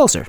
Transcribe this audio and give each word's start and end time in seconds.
closer. 0.00 0.26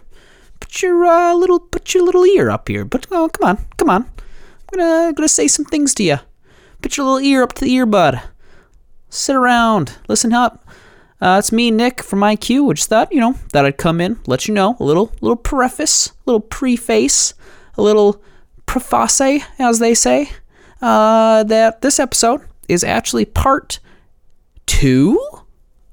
Put 0.60 0.82
your 0.82 1.06
uh, 1.06 1.34
little 1.34 1.58
put 1.58 1.94
your 1.94 2.04
little 2.04 2.26
ear 2.26 2.50
up 2.50 2.68
here. 2.68 2.84
But 2.84 3.08
oh, 3.10 3.30
come 3.30 3.48
on, 3.52 3.66
come 3.78 3.90
on. 3.90 4.04
I'm 4.04 4.80
gonna 4.80 5.14
gonna 5.14 5.30
say 5.30 5.48
some 5.48 5.64
things 5.64 5.94
to 5.96 6.04
you. 6.04 6.18
Put 6.82 6.98
your 6.98 7.06
little 7.06 7.22
ear 7.22 7.42
up 7.42 7.54
to 7.54 7.64
the 7.64 7.72
earbud. 7.72 8.22
Sit 9.10 9.34
around, 9.34 9.98
listen 10.10 10.34
up. 10.34 10.68
Uh, 11.22 11.38
it's 11.40 11.54
me, 11.54 11.72
Nick 11.72 12.04
from 12.04 12.20
IQ. 12.20 12.70
I 12.70 12.74
just 12.74 12.90
thought, 12.90 13.14
you 13.14 13.22
know, 13.22 13.36
that 13.54 13.66
I'd 13.66 13.78
come 13.78 14.02
in, 14.02 14.20
let 14.28 14.46
you 14.46 14.54
know, 14.54 14.76
a 14.78 14.84
little 14.84 15.14
little 15.22 15.38
preface, 15.38 16.12
little 16.26 16.42
preface, 16.42 17.34
a 17.78 17.82
little 17.82 18.22
preface, 18.66 19.42
as 19.58 19.80
they 19.80 19.94
say, 19.94 20.32
uh, 20.82 21.44
that 21.46 21.82
this 21.82 21.98
episode 21.98 22.42
is 22.68 22.84
actually 22.84 23.24
part 23.24 23.80
two 24.66 25.18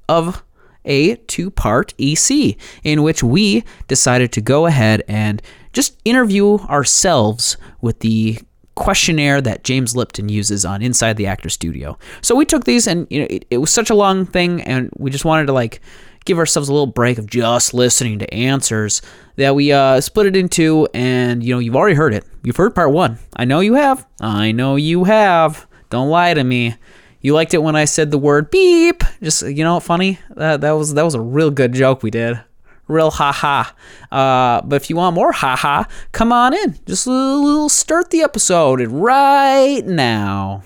of 0.08 0.42
a 0.88 1.16
two 1.16 1.50
part 1.50 1.94
EC, 1.98 2.56
in 2.82 3.02
which 3.02 3.22
we 3.22 3.62
decided 3.86 4.32
to 4.32 4.40
go 4.40 4.66
ahead 4.66 5.04
and 5.06 5.40
just 5.72 5.96
interview 6.04 6.58
ourselves 6.66 7.56
with 7.80 8.00
the 8.00 8.38
questionnaire 8.74 9.40
that 9.40 9.64
James 9.64 9.94
Lipton 9.94 10.28
uses 10.28 10.64
on 10.64 10.82
Inside 10.82 11.16
the 11.16 11.26
Actor 11.26 11.48
Studio. 11.48 11.98
So 12.22 12.34
we 12.34 12.44
took 12.44 12.64
these, 12.64 12.86
and 12.86 13.06
you 13.10 13.20
know, 13.20 13.26
it, 13.28 13.44
it 13.50 13.58
was 13.58 13.72
such 13.72 13.90
a 13.90 13.94
long 13.94 14.24
thing, 14.24 14.62
and 14.62 14.90
we 14.96 15.10
just 15.10 15.24
wanted 15.24 15.46
to 15.46 15.52
like 15.52 15.80
give 16.24 16.38
ourselves 16.38 16.68
a 16.68 16.72
little 16.72 16.86
break 16.86 17.18
of 17.18 17.26
just 17.26 17.72
listening 17.72 18.18
to 18.18 18.34
answers 18.34 19.00
that 19.36 19.54
we 19.54 19.72
uh, 19.72 20.00
split 20.00 20.26
it 20.26 20.36
into 20.36 20.86
and 20.92 21.42
you 21.42 21.54
know 21.54 21.58
you've 21.58 21.76
already 21.76 21.96
heard 21.96 22.12
it. 22.12 22.24
You've 22.42 22.56
heard 22.56 22.74
part 22.74 22.92
one. 22.92 23.18
I 23.34 23.44
know 23.44 23.60
you 23.60 23.74
have. 23.74 24.06
I 24.20 24.52
know 24.52 24.76
you 24.76 25.04
have. 25.04 25.66
Don't 25.90 26.10
lie 26.10 26.34
to 26.34 26.44
me 26.44 26.76
you 27.20 27.34
liked 27.34 27.54
it 27.54 27.62
when 27.62 27.76
i 27.76 27.84
said 27.84 28.10
the 28.10 28.18
word 28.18 28.50
beep. 28.50 29.02
Just 29.22 29.42
you 29.42 29.64
know 29.64 29.80
funny? 29.80 30.18
That, 30.36 30.60
that 30.60 30.72
was 30.72 30.94
that 30.94 31.04
was 31.04 31.14
a 31.14 31.20
real 31.20 31.50
good 31.50 31.72
joke 31.72 32.02
we 32.02 32.10
did. 32.10 32.40
Real 32.86 33.10
ha 33.10 33.32
ha 33.32 33.74
uh, 34.10 34.62
but 34.66 34.76
if 34.76 34.88
you 34.88 34.96
want 34.96 35.14
more 35.14 35.32
ha 35.32 35.56
ha 35.56 35.86
come 36.12 36.32
on 36.32 36.54
in. 36.54 36.78
Just 36.86 37.06
a 37.06 37.10
little 37.10 37.68
start 37.68 38.10
the 38.10 38.22
episode 38.22 38.80
right 38.88 39.82
now. 39.84 40.62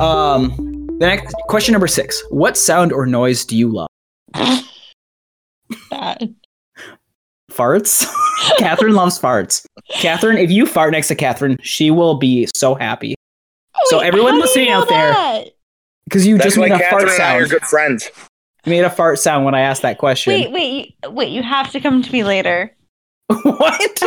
Um 0.00 0.74
the 0.98 1.06
next 1.06 1.34
question 1.48 1.72
number 1.72 1.88
six. 1.88 2.22
What 2.30 2.56
sound 2.56 2.92
or 2.92 3.06
noise 3.06 3.44
do 3.44 3.56
you 3.56 3.68
love? 3.68 3.88
Bad. 5.90 6.34
Farts. 7.54 8.06
Katharine 8.58 8.94
loves 8.94 9.18
farts. 9.18 9.64
Katharine, 9.90 10.38
if 10.38 10.50
you 10.50 10.66
fart 10.66 10.92
next 10.92 11.08
to 11.08 11.14
Katharine, 11.14 11.58
she 11.62 11.90
will 11.90 12.16
be 12.16 12.48
so 12.54 12.74
happy. 12.74 13.14
Oh, 13.76 13.80
so 13.86 13.98
everyone 14.00 14.32
how 14.32 14.38
do 14.38 14.42
listening 14.42 14.68
know 14.70 14.82
out 14.82 14.88
there- 14.88 15.44
Because 16.04 16.26
you 16.26 16.36
That's 16.36 16.46
just 16.46 16.58
made 16.58 16.72
a 16.72 16.78
Katharine 16.78 17.06
fart 17.06 17.20
and 17.20 17.22
I 17.22 17.36
are 17.36 17.46
good 17.46 17.62
friends. 17.62 18.10
You 18.64 18.70
made 18.70 18.84
a 18.84 18.90
fart 18.90 19.18
sound 19.18 19.44
when 19.44 19.54
I 19.54 19.60
asked 19.60 19.82
that 19.82 19.98
question. 19.98 20.32
Wait, 20.32 20.50
wait, 20.50 20.94
you- 21.02 21.10
wait! 21.10 21.28
You 21.30 21.42
have 21.42 21.70
to 21.72 21.80
come 21.80 22.02
to 22.02 22.12
me 22.12 22.24
later. 22.24 22.74
what? 23.28 24.02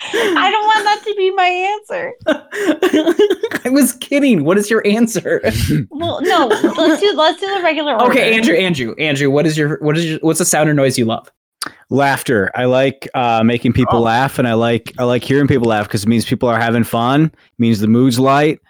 I 0.00 0.50
don't 0.50 0.66
want 0.66 0.84
that 0.84 1.02
to 1.04 1.14
be 1.16 1.30
my 1.32 1.46
answer. 1.46 2.12
I 3.64 3.70
was 3.70 3.94
kidding. 3.94 4.44
What 4.44 4.56
is 4.56 4.70
your 4.70 4.86
answer? 4.86 5.40
Well, 5.90 6.20
no, 6.22 6.46
let's 6.46 7.00
do 7.00 7.12
let's 7.14 7.40
do 7.40 7.52
the 7.54 7.62
regular 7.62 7.94
order. 7.94 8.04
okay, 8.10 8.34
Andrew, 8.34 8.54
Andrew, 8.54 8.94
Andrew, 8.98 9.28
what 9.30 9.44
is 9.46 9.58
your 9.58 9.78
what 9.80 9.96
is 9.98 10.04
your 10.06 10.18
what's 10.20 10.38
the 10.38 10.44
sound 10.44 10.68
or 10.70 10.74
noise 10.74 10.96
you 10.98 11.04
love? 11.04 11.30
Laughter. 11.90 12.50
I 12.54 12.64
like 12.66 13.08
uh, 13.14 13.42
making 13.44 13.72
people 13.72 13.98
Oh. 13.98 14.02
laugh, 14.02 14.38
and 14.38 14.46
I 14.48 14.54
like 14.54 14.92
I 14.98 15.04
like 15.04 15.22
hearing 15.24 15.46
people 15.48 15.68
laugh 15.68 15.86
because 15.86 16.02
it 16.04 16.08
means 16.08 16.24
people 16.24 16.48
are 16.48 16.60
having 16.60 16.84
fun. 16.84 17.24
It 17.26 17.32
means 17.58 17.80
the 17.80 17.88
mood's 17.88 18.18
light, 18.18 18.60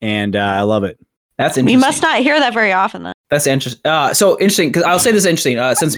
and 0.00 0.36
uh, 0.36 0.40
I 0.40 0.62
love 0.62 0.84
it. 0.84 0.98
That's 1.38 1.56
interesting. 1.58 1.78
We 1.78 1.80
must 1.80 2.02
not 2.02 2.20
hear 2.20 2.38
that 2.40 2.54
very 2.54 2.72
often 2.72 3.02
then. 3.02 3.12
That's 3.30 3.46
interesting. 3.46 3.80
Uh, 3.84 4.14
so 4.14 4.38
interesting 4.40 4.68
because 4.70 4.84
I'll 4.84 4.98
say 4.98 5.10
this 5.10 5.20
is 5.24 5.26
interesting. 5.26 5.58
Uh, 5.58 5.74
since 5.74 5.96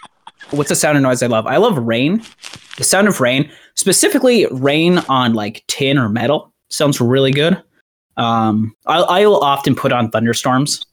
what's 0.51 0.69
the 0.69 0.75
sound 0.77 0.97
and 0.97 1.03
noise 1.05 1.23
I 1.23 1.27
love? 1.27 1.47
I 1.47 1.57
love 1.59 1.77
rain. 1.79 2.23
The 2.77 2.85
sound 2.85 3.07
of 3.09 3.21
rain, 3.21 3.51
specifically 3.75 4.47
rain 4.51 4.99
on 5.09 5.35
like 5.35 5.65
tin 5.69 5.99
or 5.99 6.09
metal, 6.09 6.53
sounds 6.71 7.01
really 7.01 7.31
good. 7.33 7.61
Um, 8.17 8.75
I 8.87 8.99
I 9.01 9.27
will 9.27 9.41
often 9.41 9.75
put 9.77 9.93
on 9.93 10.11
thunderstorms 10.11 10.85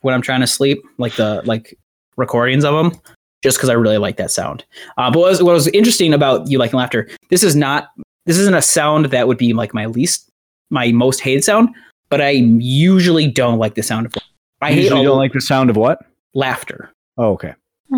when 0.00 0.14
I'm 0.14 0.22
trying 0.22 0.40
to 0.40 0.46
sleep, 0.46 0.78
like 0.98 1.16
the 1.16 1.42
like 1.44 1.76
recordings 2.16 2.64
of 2.64 2.74
them, 2.74 3.00
just 3.42 3.56
because 3.56 3.68
I 3.68 3.74
really 3.74 3.98
like 3.98 4.16
that 4.16 4.30
sound. 4.30 4.64
Uh, 4.96 5.10
but 5.10 5.20
what 5.20 5.30
was, 5.30 5.42
what 5.42 5.52
was 5.52 5.68
interesting 5.68 6.12
about 6.12 6.48
you 6.50 6.58
liking 6.58 6.78
laughter? 6.78 7.08
This 7.30 7.42
is 7.42 7.56
not 7.56 7.90
this 8.26 8.38
isn't 8.38 8.54
a 8.54 8.62
sound 8.62 9.06
that 9.06 9.26
would 9.26 9.38
be 9.38 9.52
like 9.52 9.72
my 9.72 9.86
least 9.86 10.30
my 10.70 10.92
most 10.92 11.20
hated 11.20 11.44
sound, 11.44 11.70
but 12.10 12.20
I 12.20 12.30
usually 12.30 13.26
don't 13.26 13.58
like 13.58 13.74
the 13.74 13.82
sound 13.82 14.06
of. 14.06 14.14
I 14.60 14.68
I 14.68 14.72
hate 14.72 14.82
usually 14.82 15.04
don't 15.04 15.18
like 15.18 15.32
the 15.32 15.40
sound 15.40 15.70
of 15.70 15.76
what? 15.76 16.00
laughter. 16.34 16.90
Oh, 17.16 17.32
okay. 17.32 17.54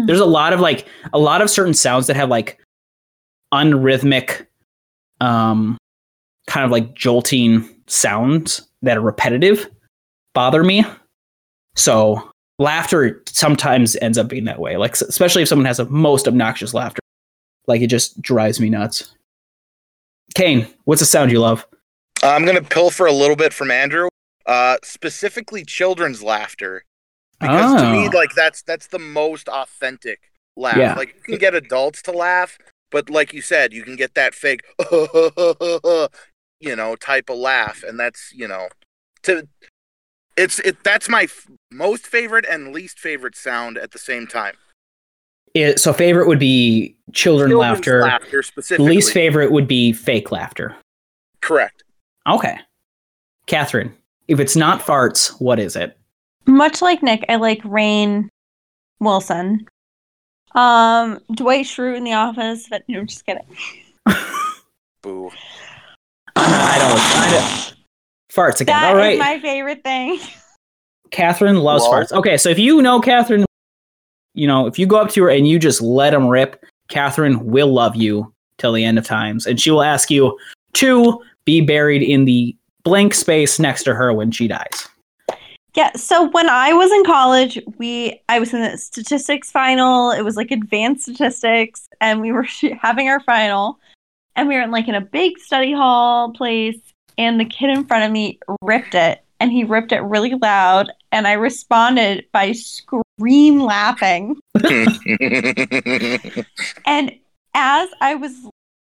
There's 0.06 0.20
a 0.20 0.26
lot 0.26 0.52
of 0.52 0.60
like 0.60 0.86
a 1.12 1.18
lot 1.18 1.42
of 1.42 1.50
certain 1.50 1.74
sounds 1.74 2.06
that 2.06 2.14
have 2.14 2.28
like 2.28 2.60
unrhythmic, 3.52 4.46
um, 5.20 5.76
kind 6.46 6.64
of 6.64 6.70
like 6.70 6.94
jolting 6.94 7.68
sounds 7.88 8.68
that 8.82 8.96
are 8.96 9.00
repetitive 9.00 9.68
bother 10.32 10.62
me. 10.62 10.84
So 11.74 12.30
laughter 12.60 13.22
sometimes 13.26 13.96
ends 13.96 14.18
up 14.18 14.28
being 14.28 14.44
that 14.44 14.60
way. 14.60 14.76
Like 14.76 14.92
especially 14.92 15.42
if 15.42 15.48
someone 15.48 15.66
has 15.66 15.80
a 15.80 15.86
most 15.86 16.28
obnoxious 16.28 16.72
laughter, 16.74 17.00
like 17.66 17.80
it 17.80 17.88
just 17.88 18.20
drives 18.22 18.60
me 18.60 18.68
nuts. 18.70 19.14
Kane, 20.36 20.68
what's 20.84 21.02
a 21.02 21.06
sound 21.06 21.32
you 21.32 21.40
love? 21.40 21.66
I'm 22.22 22.44
gonna 22.44 22.62
pilfer 22.62 23.06
a 23.06 23.12
little 23.12 23.34
bit 23.34 23.52
from 23.52 23.70
Andrew, 23.70 24.08
uh, 24.46 24.76
specifically 24.84 25.64
children's 25.64 26.22
laughter, 26.22 26.84
because 27.40 27.80
to 27.80 27.90
me, 27.90 28.08
Oh. 28.08 28.16
like 28.16 28.34
that's 28.36 28.62
that's 28.62 28.88
the 28.88 28.98
most 28.98 29.48
authentic 29.48 30.20
laugh. 30.56 30.76
Yeah. 30.76 30.94
Like 30.94 31.14
you 31.16 31.22
can 31.22 31.38
get 31.38 31.54
adults 31.54 32.02
to 32.02 32.12
laugh, 32.12 32.58
but 32.90 33.08
like 33.08 33.32
you 33.32 33.40
said, 33.40 33.72
you 33.72 33.82
can 33.82 33.96
get 33.96 34.14
that 34.14 34.34
fake, 34.34 34.60
you 36.60 36.76
know, 36.76 36.94
type 36.96 37.30
of 37.30 37.38
laugh, 37.38 37.82
and 37.82 37.98
that's 37.98 38.32
you 38.34 38.46
know, 38.46 38.68
to 39.22 39.48
it's 40.40 40.58
it. 40.60 40.82
That's 40.82 41.08
my 41.08 41.22
f- 41.24 41.46
most 41.70 42.06
favorite 42.06 42.46
and 42.50 42.72
least 42.72 42.98
favorite 42.98 43.36
sound 43.36 43.78
at 43.78 43.92
the 43.92 43.98
same 43.98 44.26
time. 44.26 44.54
It, 45.54 45.80
so 45.80 45.92
favorite 45.92 46.28
would 46.28 46.38
be 46.38 46.96
children 47.12 47.50
Children's 47.50 47.76
laughter. 47.78 48.02
laughter 48.02 48.42
specifically. 48.42 48.94
Least 48.94 49.12
favorite 49.12 49.50
would 49.52 49.66
be 49.66 49.92
fake 49.92 50.30
laughter. 50.30 50.76
Correct. 51.40 51.82
Okay. 52.28 52.58
Katharine, 53.46 53.92
if 54.28 54.38
it's 54.38 54.54
not 54.54 54.80
farts, 54.80 55.40
what 55.40 55.58
is 55.58 55.74
it? 55.74 55.98
Much 56.46 56.80
like 56.82 57.02
Nick, 57.02 57.24
I 57.28 57.36
like 57.36 57.62
Rainn 57.62 58.28
Wilson. 59.00 59.66
Um, 60.54 61.18
Dwight 61.34 61.66
Schrute 61.66 61.96
in 61.96 62.04
The 62.04 62.12
Office, 62.12 62.66
but 62.68 62.82
no, 62.88 63.00
I'm 63.00 63.06
just 63.06 63.26
kidding. 63.26 63.44
Boo. 65.02 65.30
I 66.36 66.78
don't. 66.78 67.00
I 67.00 67.30
don't. 67.32 67.69
Farts 68.40 68.60
again. 68.60 68.80
That 68.80 68.96
All 68.96 69.02
is 69.02 69.18
my 69.18 69.38
favorite 69.40 69.84
thing. 69.84 70.18
Katharine 71.10 71.56
loves 71.56 71.82
Well- 71.82 71.92
farts. 71.92 72.12
Okay, 72.12 72.36
so 72.36 72.48
if 72.48 72.58
you 72.58 72.80
know 72.80 73.00
Katharine, 73.00 73.44
you 74.34 74.46
know, 74.46 74.66
if 74.66 74.78
you 74.78 74.86
go 74.86 74.96
up 74.96 75.10
to 75.10 75.24
her 75.24 75.30
and 75.30 75.46
you 75.46 75.58
just 75.58 75.82
let 75.82 76.10
them 76.10 76.26
rip, 76.26 76.64
Katharine 76.88 77.44
will 77.46 77.72
love 77.72 77.96
you 77.96 78.32
till 78.58 78.72
the 78.72 78.84
end 78.84 78.98
of 78.98 79.04
times. 79.04 79.46
And 79.46 79.60
she 79.60 79.70
will 79.70 79.82
ask 79.82 80.10
you 80.10 80.38
to 80.74 81.20
be 81.44 81.60
buried 81.60 82.02
in 82.02 82.24
the 82.24 82.56
blank 82.84 83.12
space 83.12 83.58
next 83.58 83.82
to 83.84 83.94
her 83.94 84.12
when 84.12 84.30
she 84.30 84.48
dies. 84.48 84.88
Yeah, 85.74 85.92
so 85.94 86.28
when 86.30 86.48
I 86.48 86.72
was 86.72 86.90
in 86.90 87.04
college, 87.04 87.58
we 87.78 88.20
I 88.28 88.40
was 88.40 88.52
in 88.54 88.62
the 88.62 88.76
statistics 88.78 89.50
final. 89.50 90.10
It 90.10 90.22
was 90.22 90.36
like 90.36 90.50
advanced 90.50 91.02
statistics, 91.02 91.88
and 92.00 92.20
we 92.20 92.32
were 92.32 92.46
having 92.80 93.08
our 93.08 93.20
final, 93.20 93.78
and 94.34 94.48
we 94.48 94.54
were 94.56 94.62
in 94.62 94.70
like 94.70 94.88
in 94.88 94.94
a 94.96 95.00
big 95.00 95.38
study 95.38 95.72
hall 95.72 96.32
place, 96.32 96.78
and 97.20 97.38
the 97.38 97.44
kid 97.44 97.68
in 97.70 97.84
front 97.84 98.02
of 98.04 98.10
me 98.10 98.40
ripped 98.62 98.94
it, 98.94 99.22
and 99.38 99.52
he 99.52 99.62
ripped 99.62 99.92
it 99.92 100.00
really 100.00 100.34
loud, 100.34 100.90
and 101.12 101.26
I 101.28 101.32
responded 101.34 102.24
by 102.32 102.52
scream 102.52 103.60
laughing, 103.60 104.40
and 106.86 107.12
as 107.54 107.88
I 108.00 108.14
was 108.18 108.32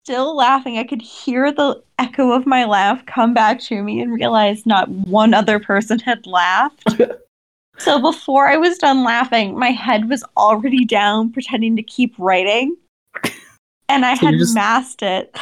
still 0.04 0.36
laughing, 0.36 0.78
I 0.78 0.84
could 0.84 1.00
hear 1.00 1.52
the 1.52 1.82
echo 1.98 2.32
of 2.32 2.44
my 2.46 2.64
laugh 2.64 3.04
come 3.06 3.32
back 3.34 3.60
to 3.60 3.82
me 3.82 4.00
and 4.00 4.12
realize 4.12 4.66
not 4.66 4.88
one 4.88 5.32
other 5.32 5.58
person 5.60 5.98
had 5.98 6.26
laughed. 6.26 6.82
so 7.78 8.00
before 8.00 8.48
I 8.48 8.56
was 8.56 8.78
done 8.78 9.04
laughing, 9.04 9.58
my 9.58 9.70
head 9.70 10.08
was 10.08 10.24
already 10.36 10.84
down, 10.84 11.32
pretending 11.32 11.76
to 11.76 11.82
keep 11.82 12.14
writing. 12.18 12.76
And 13.88 14.04
I 14.04 14.14
So 14.14 14.26
had 14.26 14.38
just- 14.38 14.54
masked 14.54 15.02
it. 15.02 15.34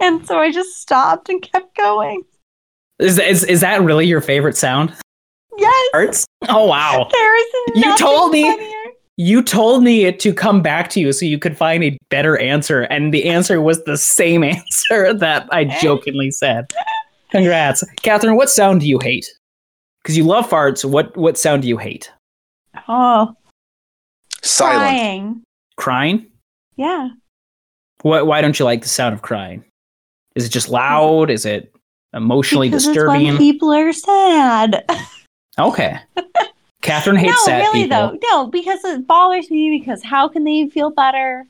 And 0.00 0.26
so 0.26 0.38
I 0.38 0.50
just 0.50 0.80
stopped 0.80 1.28
and 1.28 1.40
kept 1.40 1.76
going. 1.76 2.24
Is, 2.98 3.18
is, 3.18 3.44
is 3.44 3.60
that 3.60 3.82
really 3.82 4.06
your 4.06 4.20
favorite 4.20 4.56
sound? 4.56 4.94
Yes, 5.56 5.88
Farts? 5.94 6.24
Oh, 6.48 6.66
wow. 6.66 7.08
there 7.12 7.38
is 7.38 7.46
You 7.84 7.96
told 7.98 8.32
me. 8.32 8.42
funnier. 8.50 8.70
You 9.16 9.42
told 9.44 9.84
me 9.84 10.10
to 10.10 10.34
come 10.34 10.60
back 10.62 10.90
to 10.90 11.00
you 11.00 11.12
so 11.12 11.24
you 11.24 11.38
could 11.38 11.56
find 11.56 11.84
a 11.84 11.96
better 12.10 12.36
answer, 12.38 12.82
and 12.82 13.14
the 13.14 13.26
answer 13.28 13.60
was 13.60 13.84
the 13.84 13.96
same 13.96 14.42
answer 14.44 15.14
that 15.14 15.48
I 15.52 15.64
jokingly 15.64 16.32
said. 16.32 16.72
Congrats, 17.30 17.84
Katharine. 18.02 18.36
What 18.36 18.50
sound 18.50 18.80
do 18.80 18.88
you 18.88 18.98
hate? 19.00 19.26
Because 20.02 20.16
you 20.16 20.24
love 20.24 20.48
farts. 20.48 20.84
What 20.84 21.16
what 21.16 21.38
sound 21.38 21.62
do 21.62 21.68
you 21.68 21.78
hate? 21.78 22.12
Oh, 22.88 23.34
Silent. 24.42 24.80
Crying. 24.82 25.42
Crying? 25.76 26.26
Yeah. 26.76 27.08
What? 28.02 28.26
Why 28.26 28.40
don't 28.40 28.58
you 28.58 28.64
like 28.64 28.82
the 28.82 28.88
sound 28.88 29.14
of 29.14 29.22
crying? 29.22 29.64
Is 30.34 30.44
it 30.44 30.50
just 30.50 30.68
loud? 30.68 31.30
Is 31.30 31.46
it 31.46 31.73
emotionally 32.14 32.68
because 32.68 32.86
it's 32.86 32.94
disturbing? 32.94 33.24
when 33.26 33.38
people 33.38 33.72
are 33.72 33.92
sad. 33.92 34.84
okay. 35.58 35.98
Katharine 36.82 37.16
hates 37.16 37.32
no, 37.32 37.44
sad 37.46 37.58
really 37.60 37.82
people. 37.84 37.96
though. 37.96 38.18
No, 38.30 38.46
because 38.48 38.84
it 38.84 39.06
bothers 39.06 39.50
me 39.50 39.70
because 39.78 40.02
how 40.02 40.28
can 40.28 40.44
they 40.44 40.68
feel 40.68 40.90
better? 40.90 41.46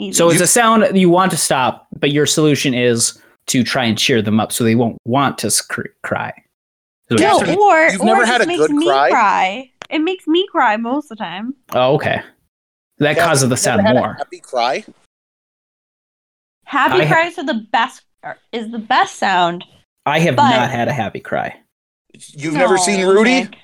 Easy. 0.00 0.12
So 0.16 0.30
it's 0.30 0.40
a 0.40 0.46
sound 0.46 0.98
you 0.98 1.08
want 1.08 1.30
to 1.30 1.36
stop, 1.36 1.86
but 1.98 2.10
your 2.10 2.26
solution 2.26 2.74
is 2.74 3.20
to 3.46 3.62
try 3.62 3.84
and 3.84 3.96
cheer 3.96 4.22
them 4.22 4.40
up 4.40 4.50
so 4.52 4.64
they 4.64 4.74
won't 4.74 4.98
want 5.04 5.38
to 5.38 5.50
sc- 5.50 5.78
cry. 6.02 6.32
So 7.08 7.14
no, 7.16 7.38
Katharine, 7.38 7.58
or 7.58 7.82
you've 7.88 8.00
or 8.00 8.04
never 8.06 8.22
it 8.22 8.26
had 8.26 8.38
just 8.38 8.44
a 8.44 8.48
makes 8.48 8.60
good 8.66 8.70
me 8.72 8.86
cry? 8.86 9.10
cry. 9.10 9.70
It 9.90 9.98
makes 10.00 10.26
me 10.26 10.46
cry 10.50 10.76
most 10.76 11.10
of 11.10 11.18
the 11.18 11.24
time. 11.24 11.54
Oh, 11.72 11.94
okay. 11.94 12.22
That 12.98 13.16
Yeah, 13.16 13.24
causes 13.26 13.48
the 13.48 13.56
sound 13.56 13.82
had 13.82 13.94
a 13.94 13.98
more. 14.00 14.14
Happy 14.14 14.40
cry. 14.40 14.84
Happy 16.64 17.02
I 17.02 17.04
ha- 17.04 17.14
cries 17.14 17.38
are 17.38 17.44
the 17.44 17.66
best. 17.70 18.02
Are- 18.22 18.38
Is 18.52 18.70
the 18.70 18.78
best 18.78 19.16
sound. 19.16 19.64
I 20.06 20.18
have 20.20 20.36
but- 20.36 20.50
not 20.50 20.70
had 20.70 20.88
a 20.88 20.92
happy 20.92 21.20
cry. 21.20 21.56
You've 22.34 22.54
never 22.54 22.76
seen 22.76 23.06
Rudy? 23.06 23.42
Nick. 23.42 23.56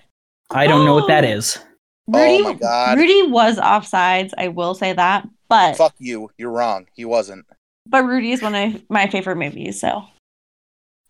I 0.51 0.67
don't 0.67 0.87
know 0.87 0.95
what 0.95 1.09
that 1.09 1.25
oh. 1.25 1.29
is. 1.29 1.59
Rudy, 2.07 2.39
Oh 2.39 2.43
my 2.45 2.53
God. 2.55 2.97
Rudy 2.99 3.27
was 3.29 3.59
offsides. 3.59 4.33
I 4.39 4.49
will 4.49 4.75
say 4.75 4.95
that, 4.95 5.29
but 5.49 5.77
Fuck 5.77 5.95
you. 5.99 6.31
You're 6.39 6.51
wrong. 6.51 6.87
He 6.95 7.05
wasn't. 7.05 7.45
but 7.87 8.05
Rudy 8.05 8.33
is 8.33 8.41
one 8.43 8.55
of 8.55 8.83
my 8.89 9.09
favorite 9.09 9.37
movies. 9.37 9.79
So 9.79 10.05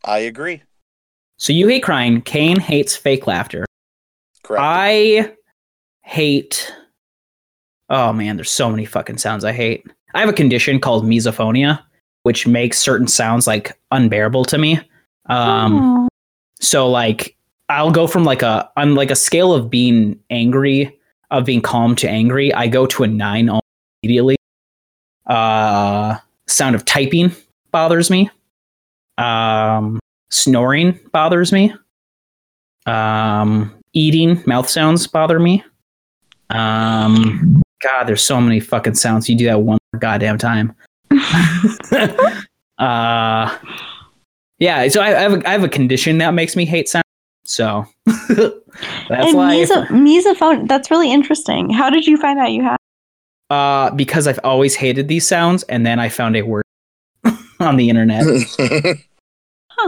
I 0.04 0.18
agree. 0.20 0.62
So 1.36 1.52
you 1.52 1.68
hate 1.68 1.84
crying. 1.84 2.20
Kane 2.20 2.58
hates 2.58 2.96
fake 2.96 3.28
laughter. 3.28 3.64
Correct. 4.42 4.60
I 4.64 5.32
hate. 6.02 6.72
Oh 7.88 8.12
man, 8.12 8.36
there's 8.36 8.50
so 8.50 8.68
many 8.68 8.84
fucking 8.84 9.18
sounds 9.18 9.44
I 9.44 9.52
hate. 9.52 9.86
I 10.14 10.20
have 10.20 10.28
a 10.28 10.32
condition 10.32 10.80
called 10.80 11.04
misophonia, 11.04 11.84
which 12.28 12.46
makes 12.46 12.78
certain 12.78 13.06
sounds 13.06 13.46
like 13.46 13.72
unbearable 13.90 14.44
to 14.44 14.58
me. 14.58 14.78
Um, 15.30 15.72
Oh. 15.80 16.08
so 16.60 16.86
like 16.90 17.34
I'll 17.70 17.90
go 17.90 18.06
from 18.06 18.24
like 18.24 18.42
a 18.42 18.70
on 18.76 18.94
like 18.94 19.10
a 19.10 19.16
scale 19.16 19.54
of 19.54 19.70
being 19.70 20.18
angry, 20.28 20.94
of 21.30 21.46
being 21.46 21.62
calm 21.62 21.96
to 21.96 22.06
angry. 22.06 22.52
I 22.52 22.66
go 22.68 22.84
to 22.84 23.02
a 23.04 23.06
nine 23.06 23.48
immediately. 24.02 24.36
Uh, 25.26 26.18
sound 26.46 26.74
of 26.76 26.84
typing 26.84 27.32
bothers 27.72 28.10
me. 28.10 28.28
Um, 29.16 29.98
snoring 30.30 31.00
bothers 31.10 31.50
me. 31.50 31.72
Um, 32.84 33.74
eating 33.94 34.42
mouth 34.46 34.68
sounds 34.68 35.06
bother 35.06 35.38
me. 35.38 35.64
Um, 36.50 37.62
God, 37.82 38.04
there's 38.04 38.22
so 38.24 38.38
many 38.38 38.60
fucking 38.60 38.96
sounds. 38.96 39.30
You 39.30 39.36
do 39.36 39.46
that 39.46 39.62
one 39.62 39.78
goddamn 39.98 40.36
time. 40.36 40.74
uh, 42.78 43.58
yeah. 44.58 44.88
So 44.88 45.00
I, 45.00 45.16
I 45.16 45.20
have 45.20 45.32
a, 45.32 45.48
I 45.48 45.52
have 45.52 45.64
a 45.64 45.68
condition 45.68 46.18
that 46.18 46.34
makes 46.34 46.56
me 46.56 46.64
hate 46.64 46.88
sound. 46.88 47.04
So 47.44 47.86
that's 48.06 48.52
and 49.08 49.36
why. 49.36 49.56
meso- 49.56 49.90
mesophone. 49.90 50.66
That's 50.66 50.90
really 50.90 51.12
interesting. 51.12 51.70
How 51.70 51.90
did 51.90 52.06
you 52.06 52.16
find 52.16 52.38
out 52.38 52.52
you 52.52 52.62
had? 52.62 52.78
uh, 53.50 53.90
because 53.90 54.26
I've 54.26 54.40
always 54.44 54.74
hated 54.74 55.08
these 55.08 55.26
sounds, 55.26 55.62
and 55.64 55.86
then 55.86 55.98
I 55.98 56.08
found 56.08 56.36
a 56.36 56.42
word 56.42 56.64
on 57.60 57.76
the 57.76 57.88
internet 57.88 58.24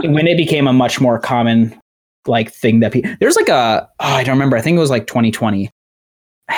when 0.03 0.27
it 0.27 0.37
became 0.37 0.67
a 0.67 0.73
much 0.73 0.99
more 0.99 1.19
common 1.19 1.77
like 2.27 2.51
thing 2.51 2.81
that 2.81 2.93
people 2.93 3.11
there's 3.19 3.35
like 3.35 3.49
a 3.49 3.87
oh, 3.99 4.05
I 4.05 4.23
don't 4.23 4.35
remember 4.35 4.55
I 4.55 4.61
think 4.61 4.77
it 4.77 4.79
was 4.79 4.91
like 4.91 5.07
2020 5.07 5.71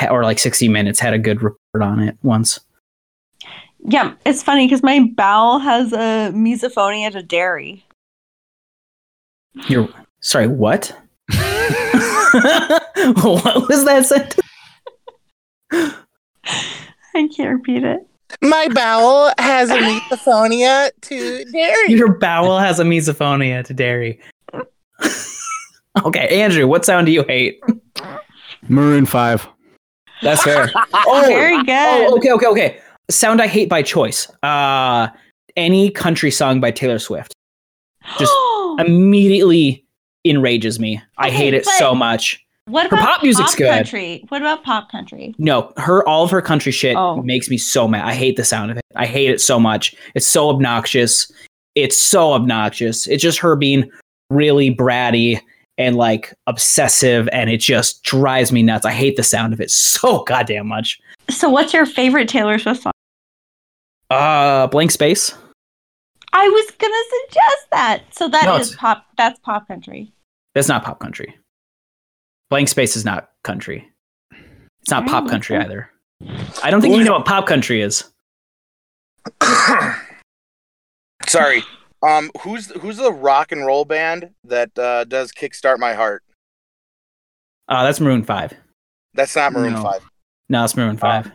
or 0.10 0.24
like 0.24 0.38
60 0.38 0.68
minutes 0.68 1.00
had 1.00 1.14
a 1.14 1.20
good 1.20 1.42
report 1.42 1.82
on 1.82 2.00
it 2.00 2.18
once. 2.24 2.60
Yeah, 3.86 4.14
it's 4.26 4.42
funny 4.42 4.66
because 4.66 4.82
my 4.82 5.08
bowel 5.16 5.60
has 5.60 5.92
a 5.92 6.32
misophonia 6.34 7.12
to 7.12 7.22
dairy. 7.22 7.86
You're 9.68 9.90
sorry, 10.22 10.48
what? 10.48 10.98
what 11.28 11.38
was 13.68 13.84
that 13.86 14.06
sentence? 14.06 14.40
I 15.72 17.28
can't 17.36 17.58
repeat 17.58 17.84
it. 17.84 18.00
My 18.42 18.68
bowel 18.70 19.32
has 19.38 19.70
a 19.70 19.78
misophonia 19.78 20.92
to 21.02 21.46
dairy. 21.46 21.94
Your 21.94 22.18
bowel 22.18 22.58
has 22.60 22.80
a 22.80 22.84
misophonia 22.84 23.64
to 23.66 23.74
dairy. 23.74 24.20
okay, 26.06 26.42
Andrew, 26.42 26.68
what 26.68 26.86
sound 26.86 27.06
do 27.06 27.12
you 27.12 27.24
hate? 27.24 27.62
Maroon 28.70 29.06
Five. 29.06 29.48
That's 30.22 30.42
fair. 30.42 30.72
Oh, 31.06 31.24
Very 31.28 31.58
good. 31.64 31.70
Oh, 31.70 32.16
okay, 32.18 32.32
okay, 32.32 32.48
okay. 32.48 32.80
Sound 33.10 33.42
I 33.42 33.48
hate 33.48 33.70
by 33.70 33.82
choice. 33.82 34.30
Uh 34.44 35.08
any 35.56 35.90
country 35.92 36.32
song 36.32 36.60
by 36.60 36.72
Taylor 36.72 36.98
Swift 37.00 37.34
just 38.18 38.34
immediately 38.80 39.86
enrages 40.26 40.80
me. 40.80 41.02
I 41.18 41.28
Okay, 41.28 41.36
hate 41.38 41.54
it 41.54 41.66
so 41.66 41.94
much. 41.94 42.44
what 42.66 42.84
her 42.90 42.96
about 42.98 43.06
pop 43.16 43.24
music's 43.24 43.54
good. 43.56 43.70
country? 43.70 44.24
What 44.30 44.42
about 44.42 44.64
pop 44.64 44.90
country? 44.90 45.36
No, 45.38 45.72
her 45.78 46.08
all 46.08 46.24
of 46.24 46.32
her 46.32 46.42
country 46.42 46.72
shit 46.72 46.96
Oh. 46.96 47.22
makes 47.22 47.50
me 47.50 47.58
so 47.58 47.88
mad. 47.88 48.06
I 48.06 48.14
hate 48.14 48.36
the 48.38 48.46
sound 48.46 48.72
of 48.72 48.78
it. 48.78 48.84
I 48.96 49.06
hate 49.06 49.30
it 49.30 49.42
so 49.42 49.60
much. 49.60 49.94
It's 50.16 50.26
so 50.26 50.50
obnoxious. 50.50 51.32
It's 51.76 51.98
so 51.98 52.34
obnoxious. 52.34 53.06
It's 53.08 53.22
just 53.22 53.38
her 53.40 53.56
being 53.56 53.90
really 54.30 54.74
bratty 54.74 55.40
and 55.78 55.96
like 55.98 56.34
obsessive 56.48 57.28
and 57.32 57.50
it 57.50 57.58
just 57.58 58.02
drives 58.04 58.52
me 58.52 58.64
nuts. 58.64 58.86
I 58.86 58.92
hate 58.92 59.18
the 59.18 59.24
sound 59.24 59.54
of 59.54 59.60
it 59.62 59.70
so 59.72 60.24
goddamn 60.24 60.68
much. 60.68 61.00
So, 61.30 61.50
what's 61.50 61.74
your 61.74 61.86
favorite 61.86 62.28
Taylor 62.30 62.60
Swift 62.60 62.84
song? 62.84 62.92
Uh 64.10 64.68
blank 64.68 64.92
space. 64.92 65.34
I 66.34 66.48
was 66.50 66.72
gonna 66.78 66.94
suggest 67.28 67.68
that. 67.72 68.04
So 68.12 68.28
that 68.30 68.42
is 68.42 68.46
No, 68.46 68.56
it's- 68.56 68.76
pop. 68.76 69.06
That's 69.18 69.40
pop 69.40 69.68
country. 69.68 70.12
That's 70.56 70.68
not 70.68 70.84
pop 70.84 71.00
country. 71.00 71.38
Blank 72.50 72.68
space 72.68 72.96
is 72.96 73.06
not 73.06 73.32
country. 73.44 73.90
It's 74.82 74.92
not 74.92 75.08
pop 75.08 75.28
country 75.28 75.56
okay. 75.56 75.66
either. 75.66 75.90
I 76.62 76.70
don't 76.70 76.82
think 76.82 76.96
you 76.96 77.04
know 77.04 77.14
what 77.14 77.26
pop 77.26 77.48
country 77.48 77.82
is. 77.82 78.04
Sorry. 81.28 81.64
Um, 82.04 82.30
who's 82.42 82.70
who's 82.82 82.98
the 82.98 83.12
rock 83.14 83.52
and 83.52 83.66
roll 83.66 83.86
band 83.86 84.30
that 84.44 84.78
uh, 84.78 85.06
does 85.06 85.32
"Kickstart 85.32 85.80
My 85.80 85.94
Heart"? 85.94 86.22
Uh, 87.70 87.84
that's 87.84 88.00
Maroon 88.02 88.24
Five. 88.24 88.54
That's 89.14 89.36
not 89.36 89.54
Maroon 89.54 89.74
No. 89.74 89.82
Five. 89.84 90.04
No, 90.50 90.64
it's 90.64 90.76
Maroon 90.76 90.98
Five. 90.98 91.32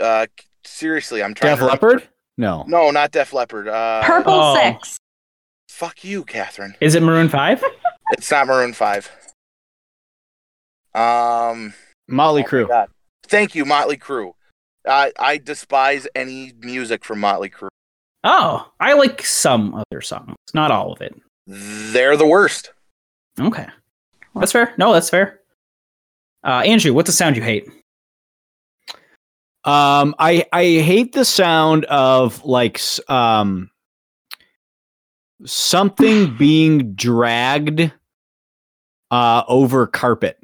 Uh, 0.00 0.26
seriously, 0.64 1.22
I'm 1.22 1.34
trying. 1.34 1.56
To. 1.56 1.60
Def 1.62 1.66
to 1.66 1.72
Leppard? 1.72 2.08
No. 2.38 2.64
No, 2.68 2.90
not 2.90 3.12
Def 3.12 3.32
Leppard. 3.32 3.68
Uh, 3.68 4.02
Purple 4.04 4.32
Oh. 4.34 4.54
Six. 4.56 4.98
Fuck 5.68 6.04
you, 6.04 6.24
Katharine. 6.24 6.74
Is 6.80 6.94
it 6.94 7.02
Maroon 7.02 7.28
Five? 7.28 7.62
It's 8.12 8.30
not 8.30 8.46
Maroon 8.46 8.72
Five. 8.72 9.10
Um, 10.94 11.74
Motley 12.08 12.44
oh 12.44 12.48
Crue. 12.48 12.86
Thank 13.26 13.54
you, 13.56 13.64
Motley 13.64 13.96
Crue. 13.96 14.32
I 14.88 15.12
I 15.18 15.38
despise 15.38 16.06
any 16.14 16.52
music 16.60 17.04
from 17.04 17.18
Motley 17.18 17.50
Crue. 17.50 17.68
Oh, 18.22 18.70
I 18.78 18.92
like 18.94 19.24
some 19.24 19.74
of 19.74 19.82
their 19.90 20.00
songs, 20.00 20.36
not 20.54 20.70
all 20.70 20.92
of 20.92 21.00
it. 21.00 21.20
They're 21.48 22.16
the 22.16 22.26
worst. 22.26 22.72
Okay, 23.40 23.66
that's 24.36 24.52
fair. 24.52 24.72
No, 24.78 24.92
that's 24.92 25.10
fair. 25.10 25.40
Uh, 26.46 26.62
Andrew, 26.64 26.92
what's 26.94 27.08
the 27.08 27.12
sound 27.12 27.36
you 27.36 27.42
hate? 27.42 27.68
Um, 29.64 30.14
I 30.20 30.46
I 30.52 30.62
hate 30.62 31.12
the 31.12 31.24
sound 31.24 31.84
of 31.86 32.44
like 32.44 32.80
um 33.08 33.68
something 35.44 36.36
being 36.38 36.94
dragged 36.94 37.90
uh 39.10 39.42
over 39.48 39.88
carpet. 39.88 40.38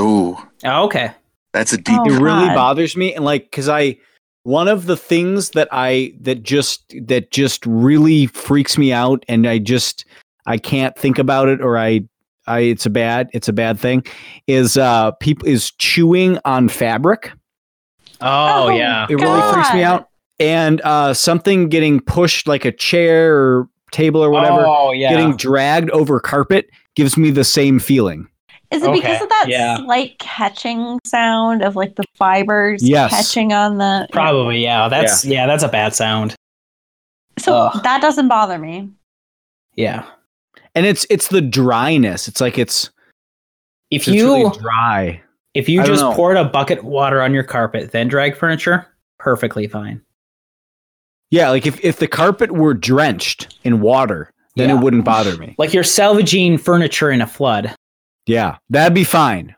Ooh, 0.00 0.36
Oh, 0.64 0.84
okay. 0.86 1.12
that's 1.52 1.72
a 1.72 1.78
deep. 1.78 2.00
Oh, 2.00 2.12
it 2.12 2.20
really 2.20 2.48
bothers 2.48 2.96
me 2.96 3.14
and 3.14 3.24
like 3.24 3.52
cuz 3.52 3.68
I 3.68 3.96
one 4.42 4.66
of 4.66 4.86
the 4.86 4.96
things 4.96 5.50
that 5.50 5.68
I 5.70 6.14
that 6.22 6.42
just 6.42 6.92
that 7.06 7.30
just 7.30 7.64
really 7.64 8.26
freaks 8.26 8.76
me 8.76 8.92
out 8.92 9.24
and 9.28 9.46
I 9.46 9.58
just 9.58 10.04
I 10.46 10.58
can't 10.58 10.98
think 10.98 11.18
about 11.20 11.48
it 11.48 11.60
or 11.60 11.78
I 11.78 12.08
I 12.46 12.60
it's 12.60 12.86
a 12.86 12.90
bad 12.90 13.28
it's 13.32 13.48
a 13.48 13.52
bad 13.52 13.78
thing 13.78 14.04
is 14.46 14.76
uh 14.76 15.12
people 15.12 15.48
is 15.48 15.70
chewing 15.72 16.38
on 16.44 16.68
fabric. 16.68 17.32
Oh, 18.20 18.64
Oh, 18.64 18.68
yeah. 18.68 19.06
It 19.10 19.16
really 19.16 19.52
freaks 19.52 19.72
me 19.74 19.82
out. 19.82 20.08
And 20.40 20.80
uh, 20.82 21.14
something 21.14 21.68
getting 21.68 22.00
pushed 22.00 22.46
like 22.48 22.64
a 22.64 22.72
chair 22.72 23.36
or 23.36 23.68
table 23.92 24.22
or 24.24 24.30
whatever, 24.30 24.64
Oh, 24.66 24.92
yeah. 24.92 25.10
getting 25.10 25.36
dragged 25.36 25.90
over 25.90 26.18
carpet 26.20 26.68
gives 26.96 27.16
me 27.16 27.30
the 27.30 27.44
same 27.44 27.78
feeling. 27.78 28.26
Is 28.70 28.82
it 28.82 28.88
Okay, 28.88 28.98
because 29.00 29.22
of 29.22 29.28
that 29.28 29.44
yeah. 29.48 29.76
slight 29.78 30.18
catching 30.18 30.98
sound 31.06 31.62
of 31.62 31.76
like 31.76 31.96
the 31.96 32.04
fibers 32.16 32.82
Yes. 32.82 33.10
catching 33.10 33.52
on 33.52 33.78
the? 33.78 34.08
Probably, 34.12 34.62
yeah. 34.62 34.88
That's 34.88 35.24
yeah. 35.24 35.46
that's 35.46 35.62
a 35.62 35.68
bad 35.68 35.94
sound. 35.94 36.34
So 37.38 37.54
Ugh. 37.54 37.82
that 37.84 38.00
doesn't 38.00 38.28
bother 38.28 38.58
me. 38.58 38.90
Yeah. 39.76 40.04
And 40.74 40.86
it's 40.86 41.06
it's 41.10 41.28
the 41.28 41.40
dryness. 41.40 42.26
It's 42.28 42.40
like 42.40 42.58
it's, 42.58 42.90
If 43.90 44.02
it's 44.02 44.08
you 44.08 44.32
really 44.34 44.58
dry. 44.58 45.22
If 45.54 45.68
you 45.68 45.82
I 45.82 45.86
just 45.86 46.00
know. 46.02 46.12
poured 46.14 46.36
a 46.36 46.44
bucket 46.44 46.80
of 46.80 46.84
water 46.84 47.22
on 47.22 47.32
your 47.32 47.44
carpet, 47.44 47.92
then 47.92 48.08
drag 48.08 48.36
furniture, 48.36 48.86
perfectly 49.18 49.68
fine. 49.68 50.02
Yeah, 51.30 51.50
like 51.50 51.66
if, 51.66 51.82
if 51.84 51.98
the 51.98 52.08
carpet 52.08 52.50
were 52.50 52.74
drenched 52.74 53.58
in 53.64 53.80
water, 53.80 54.30
then 54.56 54.68
Yeah. 54.68 54.78
it 54.78 54.82
wouldn't 54.82 55.04
bother 55.04 55.36
me. 55.36 55.54
Like 55.58 55.72
you're 55.72 55.84
salvaging 55.84 56.58
furniture 56.58 57.10
in 57.10 57.20
a 57.20 57.26
flood. 57.26 57.74
Yeah, 58.26 58.56
that'd 58.70 58.94
be 58.94 59.04
fine. 59.04 59.54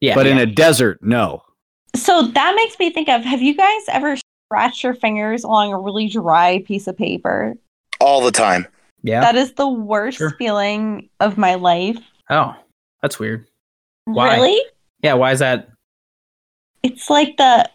Yeah. 0.00 0.14
but 0.14 0.26
in 0.26 0.38
a 0.38 0.46
desert, 0.46 0.98
no. 1.02 1.42
So 1.94 2.22
that 2.28 2.54
makes 2.54 2.78
me 2.78 2.90
think 2.90 3.08
of 3.08 3.22
have 3.24 3.40
you 3.42 3.54
guys 3.54 3.82
ever 3.88 4.16
scratched 4.48 4.84
your 4.84 4.94
fingers 4.94 5.42
along 5.44 5.72
a 5.72 5.78
really 5.78 6.08
dry 6.08 6.62
piece 6.66 6.86
of 6.86 6.96
paper? 6.96 7.54
all 7.98 8.22
the 8.22 8.30
time. 8.30 8.66
Yeah. 9.06 9.20
That 9.20 9.36
is 9.36 9.52
the 9.54 9.68
worst 9.68 10.18
Sure. 10.18 10.30
feeling 10.38 11.08
of 11.20 11.38
my 11.38 11.54
life. 11.54 11.96
oh, 12.28 12.54
that's 13.02 13.18
weird. 13.18 13.46
Why? 14.04 14.34
Really? 14.36 14.60
Yeah. 15.02 15.14
Why 15.14 15.32
is 15.32 15.38
that? 15.38 15.68
It's 16.82 17.08
like 17.08 17.36
the 17.36 17.68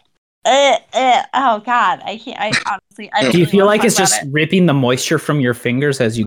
uh, 0.44 0.76
uh, 0.92 1.22
oh 1.34 1.58
god, 1.60 2.00
I 2.04 2.18
can't 2.18 2.38
I 2.40 2.52
honestly 2.70 3.10
I 3.12 3.22
don't 3.22 3.32
Do 3.32 3.38
you 3.38 3.46
feel 3.46 3.66
like 3.66 3.84
it's 3.84 3.96
just 3.96 4.22
it. 4.22 4.28
ripping 4.30 4.66
the 4.66 4.74
moisture 4.74 5.18
from 5.18 5.40
your 5.40 5.54
fingers 5.54 6.00
as 6.00 6.18
you? 6.18 6.26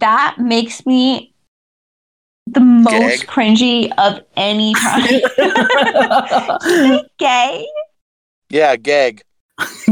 that 0.00 0.36
makes 0.38 0.84
me 0.86 1.32
the 2.46 2.60
most 2.60 3.20
Gag. 3.20 3.28
cringy 3.28 3.92
of 3.96 4.20
any 4.36 4.74
time. 4.82 5.20
Gay? 7.18 7.66
Yeah, 8.50 8.76
gag. 8.76 9.22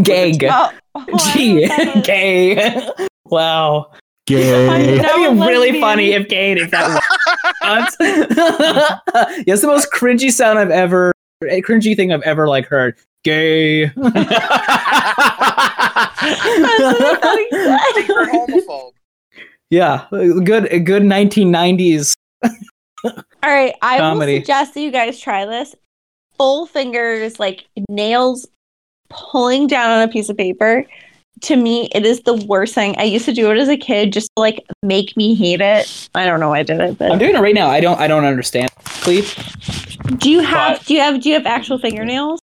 Gag. 0.03 0.45
Oh, 0.45 0.71
oh, 0.97 1.05
Gee, 1.33 1.67
don't 1.67 1.79
know 1.79 1.85
what 1.85 1.95
that 1.95 1.97
is. 1.97 2.07
gay. 2.07 3.09
Wow. 3.27 3.93
Gay. 4.27 4.67
That'd 4.99 5.17
be 5.17 5.27
really 5.47 5.73
lesbian. 5.73 5.81
funny 5.81 6.13
if 6.13 6.29
gay 6.29 6.53
if 6.53 6.71
that 6.71 7.03
was. 7.63 7.97
yeah, 9.47 9.55
the 9.57 9.67
most 9.67 9.91
cringy 9.93 10.31
sound 10.31 10.59
I've 10.59 10.71
ever, 10.71 11.13
a 11.49 11.63
cringy 11.63 11.97
thing 11.97 12.13
I've 12.13 12.23
ever 12.23 12.49
like 12.49 12.67
heard. 12.67 12.97
Gay. 13.25 13.87
Secret 13.87 14.03
homophobe. 18.33 18.93
yeah, 19.71 20.07
good, 20.11 20.69
good 20.85 21.03
1990s. 21.03 22.15
All 23.05 23.13
right, 23.43 23.75
I 23.83 23.99
Comedy. 23.99 24.35
will 24.35 24.41
suggest 24.41 24.75
that 24.75 24.81
you 24.81 24.91
guys 24.91 25.21
try 25.21 25.45
this. 25.47 25.75
Full 26.39 26.67
fingers, 26.67 27.39
like 27.41 27.67
nails 27.89 28.47
pulling 29.11 29.67
down 29.67 29.91
on 29.91 30.09
a 30.09 30.13
piece 30.13 30.29
of 30.29 30.37
paper. 30.37 30.85
To 31.43 31.57
me, 31.57 31.89
it 31.93 32.07
is 32.07 32.21
the 32.21 32.35
worst 32.35 32.75
thing. 32.75 32.95
I 32.99 33.03
used 33.03 33.25
to 33.25 33.33
do 33.33 33.51
it 33.51 33.59
as 33.59 33.69
a 33.69 33.77
kid 33.77 34.13
just 34.13 34.31
to 34.37 34.41
like 34.41 34.65
make 34.83 35.17
me 35.17 35.35
hate 35.35 35.61
it. 35.61 36.09
I 36.15 36.25
don't 36.25 36.39
know 36.39 36.51
why 36.51 36.61
I 36.61 36.63
did 36.63 36.79
it, 36.81 36.99
but 36.99 37.11
I'm 37.11 37.19
doing 37.19 37.35
it 37.35 37.41
right 37.41 37.55
now. 37.55 37.69
I 37.69 37.81
don't, 37.81 37.99
I 37.99 38.07
don't 38.07 38.25
understand. 38.25 38.71
Please. 38.85 39.35
do 40.19 40.31
you 40.31 40.41
have 40.41 40.79
but- 40.79 40.87
do 40.87 40.95
you 40.95 41.01
have 41.01 41.21
do 41.21 41.29
you 41.29 41.35
have 41.35 41.47
actual 41.47 41.79
fingernails? 41.79 42.39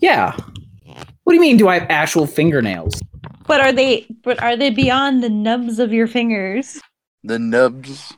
Yeah. 0.00 0.36
What 1.24 1.32
do 1.32 1.34
you 1.34 1.40
mean? 1.40 1.56
Do 1.56 1.68
I 1.68 1.78
have 1.78 1.86
actual 1.88 2.26
fingernails? 2.26 3.00
But 3.46 3.60
are 3.60 3.72
they 3.72 4.06
but 4.22 4.42
are 4.42 4.56
they 4.56 4.70
beyond 4.70 5.22
the 5.22 5.28
nubs 5.30 5.78
of 5.78 5.92
your 5.92 6.06
fingers? 6.06 6.80
The 7.24 7.38
nubs. 7.38 8.12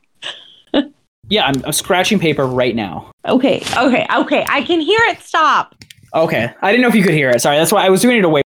Yeah, 1.31 1.47
I'm, 1.47 1.64
I'm 1.64 1.73
scratching 1.73 2.19
paper 2.19 2.45
right 2.47 2.76
now. 2.76 3.11
Okay, 3.26 3.62
okay, 3.78 4.07
okay. 4.14 4.45
I 4.47 4.62
can 4.62 4.78
hear 4.78 4.99
it 5.04 5.21
stop. 5.23 5.75
Okay, 6.14 6.52
I 6.61 6.71
didn't 6.71 6.83
know 6.83 6.88
if 6.88 6.95
you 6.95 7.02
could 7.02 7.14
hear 7.14 7.31
it. 7.31 7.40
Sorry, 7.40 7.57
that's 7.57 7.73
why 7.73 7.87
I 7.87 7.88
was 7.88 8.02
doing 8.02 8.19
it 8.19 8.25
away. 8.26 8.43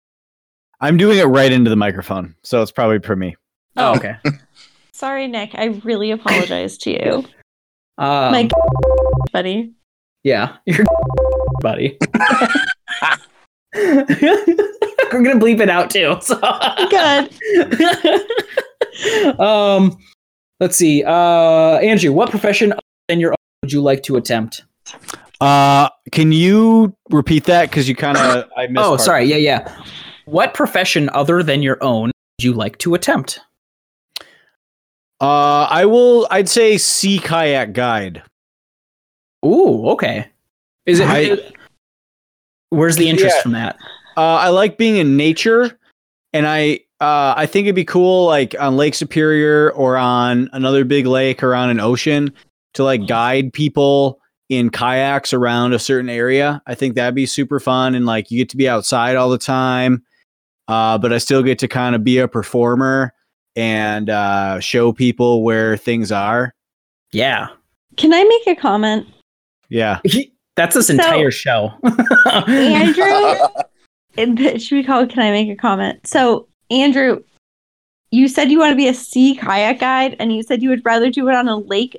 I'm 0.80 0.97
doing 0.97 1.18
it 1.18 1.25
right 1.25 1.50
into 1.50 1.70
the 1.70 1.76
microphone, 1.76 2.35
so 2.42 2.62
it's 2.62 2.70
probably 2.70 3.00
for 3.00 3.16
me. 3.16 3.37
Oh, 3.76 3.97
okay. 3.97 4.16
Sorry, 4.92 5.26
Nick. 5.26 5.50
I 5.54 5.66
really 5.85 6.11
apologize 6.11 6.78
to 6.78 6.90
you. 6.90 7.14
Um, 7.99 8.32
My 8.32 8.49
buddy. 9.32 9.73
Yeah, 10.25 10.56
you're 10.66 10.85
buddy. 11.61 11.97
We're 13.75 14.04
gonna 15.23 15.40
bleep 15.40 15.61
it 15.61 15.70
out 15.70 15.90
too. 15.90 16.16
So. 16.20 16.38
Good. 16.90 17.30
um, 19.40 19.97
let's 20.61 20.76
see. 20.76 21.04
Uh, 21.04 21.76
Andrew, 21.78 22.12
what 22.12 22.30
profession 22.30 22.73
other 22.73 22.80
than 23.08 23.20
your 23.20 23.30
own 23.32 23.37
would 23.62 23.73
you 23.73 23.80
like 23.80 24.02
to 24.04 24.16
attempt? 24.16 24.64
Uh, 25.40 25.88
can 26.11 26.32
you 26.32 26.94
repeat 27.11 27.44
that? 27.44 27.70
Because 27.70 27.88
you 27.88 27.94
kind 27.94 28.16
of 28.18 28.49
I 28.56 28.66
missed. 28.66 28.85
Oh, 28.85 28.90
part. 28.90 29.00
sorry. 29.00 29.25
Yeah, 29.26 29.37
yeah. 29.37 29.82
What 30.28 30.52
profession 30.52 31.08
other 31.14 31.42
than 31.42 31.62
your 31.62 31.82
own 31.82 32.08
would 32.08 32.44
you 32.44 32.52
like 32.52 32.76
to 32.78 32.94
attempt? 32.94 33.40
Uh, 35.20 35.66
I 35.70 35.87
will. 35.87 36.28
I'd 36.30 36.49
say 36.50 36.76
sea 36.76 37.18
kayak 37.18 37.73
guide. 37.73 38.23
Ooh, 39.44 39.88
okay. 39.88 40.26
Is 40.85 41.00
it? 41.00 41.08
I- 41.08 41.52
where's 42.68 42.97
the 42.97 43.08
interest 43.08 43.37
Yeah. 43.37 43.42
from 43.42 43.52
that? 43.52 43.76
Uh, 44.18 44.35
I 44.37 44.49
like 44.50 44.76
being 44.76 44.97
in 44.97 45.16
nature, 45.16 45.78
and 46.35 46.47
I 46.47 46.80
uh, 47.00 47.32
I 47.37 47.47
think 47.47 47.64
it'd 47.66 47.75
be 47.76 47.85
cool, 47.85 48.26
like 48.26 48.54
on 48.61 48.76
Lake 48.76 48.94
Superior 48.94 49.70
or 49.73 49.97
on 49.97 50.50
another 50.52 50.85
big 50.85 51.06
lake 51.06 51.42
or 51.42 51.54
on 51.54 51.70
an 51.70 51.80
ocean, 51.80 52.32
to 52.75 52.85
like 52.85 53.06
guide 53.06 53.52
people 53.52 54.20
in 54.50 54.68
kayaks 54.70 55.32
around 55.32 55.73
a 55.73 55.78
certain 55.78 56.11
area. 56.11 56.61
I 56.66 56.75
think 56.75 56.94
that'd 56.97 57.14
be 57.14 57.26
super 57.26 57.58
fun, 57.61 57.94
and 57.94 58.04
like 58.04 58.30
you 58.30 58.38
get 58.38 58.50
to 58.50 58.56
be 58.58 58.68
outside 58.68 59.16
all 59.16 59.30
the 59.30 59.38
time, 59.38 60.02
uh, 60.68 60.98
but 60.98 61.12
I 61.12 61.18
still 61.18 61.42
get 61.42 61.58
to 61.60 61.68
kind 61.68 61.94
of 61.94 62.04
be 62.04 62.18
a 62.18 62.28
performer 62.28 63.12
and 63.56 64.08
uh, 64.10 64.60
show 64.60 64.92
people 64.92 65.42
where 65.42 65.76
things 65.76 66.12
are. 66.12 66.54
Yeah, 67.12 67.48
Can 67.96 68.12
I 68.12 68.22
make 68.25 68.46
a 68.46 68.60
comment? 68.60 69.06
Yeah. 69.70 70.00
that's 70.56 70.75
this 70.75 70.90
entire 70.90 71.30
show. 71.30 71.72
Andrew, 72.46 73.64
it- 74.16 74.62
should 74.62 74.76
we 74.76 74.84
call 74.84 75.02
it, 75.02 75.10
can 75.10 75.20
I 75.20 75.30
make 75.30 75.48
a 75.48 75.56
comment? 75.56 76.06
So, 76.06 76.46
Andrew, 76.70 77.22
you 78.10 78.28
said 78.28 78.50
you 78.50 78.58
want 78.58 78.72
to 78.72 78.76
be 78.76 78.88
a 78.88 78.94
sea 78.94 79.37
kayak 79.37 79.80
guide, 79.80 80.16
and 80.18 80.34
you 80.34 80.42
said 80.42 80.62
you 80.62 80.68
would 80.70 80.84
rather 80.84 81.10
do 81.10 81.28
it 81.28 81.34
on 81.34 81.48
a 81.48 81.56
lake 81.56 81.96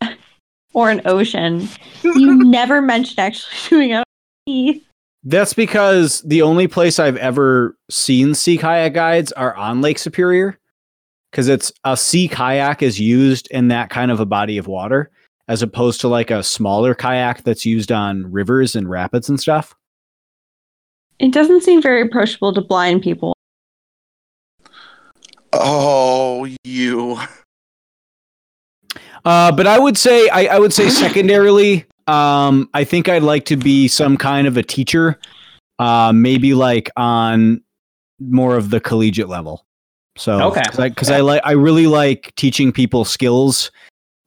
or 0.74 0.90
an 0.90 1.02
ocean. 1.04 1.68
You 2.02 2.34
never 2.44 2.80
mentioned 2.82 3.18
actually 3.18 3.56
doing 3.68 3.90
it 3.90 3.94
on 3.96 4.02
a 4.02 4.50
sea. 4.50 4.86
That's 5.28 5.54
because 5.54 6.20
the 6.22 6.42
only 6.42 6.68
place 6.68 7.00
I've 7.00 7.16
ever 7.16 7.76
seen 7.90 8.32
sea 8.32 8.56
kayak 8.56 8.94
guides 8.94 9.32
are 9.32 9.56
on 9.56 9.80
Lake 9.80 9.98
Superior. 9.98 10.56
Because 11.32 11.48
it's 11.48 11.72
a 11.82 11.96
sea 11.96 12.28
kayak 12.28 12.80
is 12.80 13.00
used 13.00 13.48
in 13.50 13.66
that 13.68 13.90
kind 13.90 14.12
of 14.12 14.20
a 14.20 14.24
body 14.24 14.56
of 14.56 14.68
water, 14.68 15.10
as 15.48 15.62
opposed 15.62 16.00
to 16.02 16.08
like 16.08 16.30
a 16.30 16.44
smaller 16.44 16.94
kayak 16.94 17.42
that's 17.42 17.66
used 17.66 17.90
on 17.90 18.30
rivers 18.30 18.76
and 18.76 18.88
rapids 18.88 19.28
and 19.28 19.40
stuff. 19.40 19.74
It 21.18 21.32
doesn't 21.32 21.62
seem 21.64 21.82
very 21.82 22.02
approachable 22.02 22.54
to 22.54 22.60
blind 22.60 23.02
people. 23.02 23.34
Oh, 25.52 26.46
you. 26.62 27.18
Uh, 29.24 29.50
but 29.50 29.66
I 29.66 29.80
would 29.80 29.98
say 29.98 30.28
I, 30.28 30.46
I 30.46 30.58
would 30.60 30.72
say 30.72 30.88
secondarily, 30.88 31.84
um, 32.06 32.68
I 32.74 32.84
think 32.84 33.08
I'd 33.08 33.22
like 33.22 33.44
to 33.46 33.56
be 33.56 33.88
some 33.88 34.16
kind 34.16 34.46
of 34.46 34.56
a 34.56 34.62
teacher, 34.62 35.18
uh, 35.78 36.12
maybe 36.14 36.54
like 36.54 36.90
on 36.96 37.60
more 38.20 38.56
of 38.56 38.70
the 38.70 38.80
collegiate 38.80 39.28
level. 39.28 39.64
So 40.16 40.40
Okay. 40.48 40.62
because 40.64 40.78
I, 40.78 40.90
'cause 40.90 41.10
I 41.10 41.20
like 41.20 41.42
I 41.44 41.52
really 41.52 41.86
like 41.86 42.32
teaching 42.36 42.72
people 42.72 43.04
skills 43.04 43.70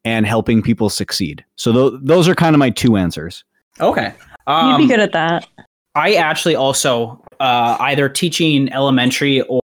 and 0.05 0.25
helping 0.25 0.61
people 0.61 0.89
succeed. 0.89 1.43
So 1.55 1.71
th- 1.89 2.01
those 2.03 2.27
are 2.27 2.35
kind 2.35 2.55
of 2.55 2.59
my 2.59 2.69
two 2.69 2.95
answers. 2.97 3.43
okay. 3.79 4.13
You'd 4.47 4.53
Um, 4.53 4.81
be 4.81 4.87
good 4.87 4.99
at 4.99 5.11
that. 5.13 5.47
I 5.95 6.13
actually 6.15 6.55
also 6.55 7.23
uh, 7.39 7.77
either 7.79 8.09
teaching 8.09 8.71
elementary 8.73 9.41
or 9.41 9.61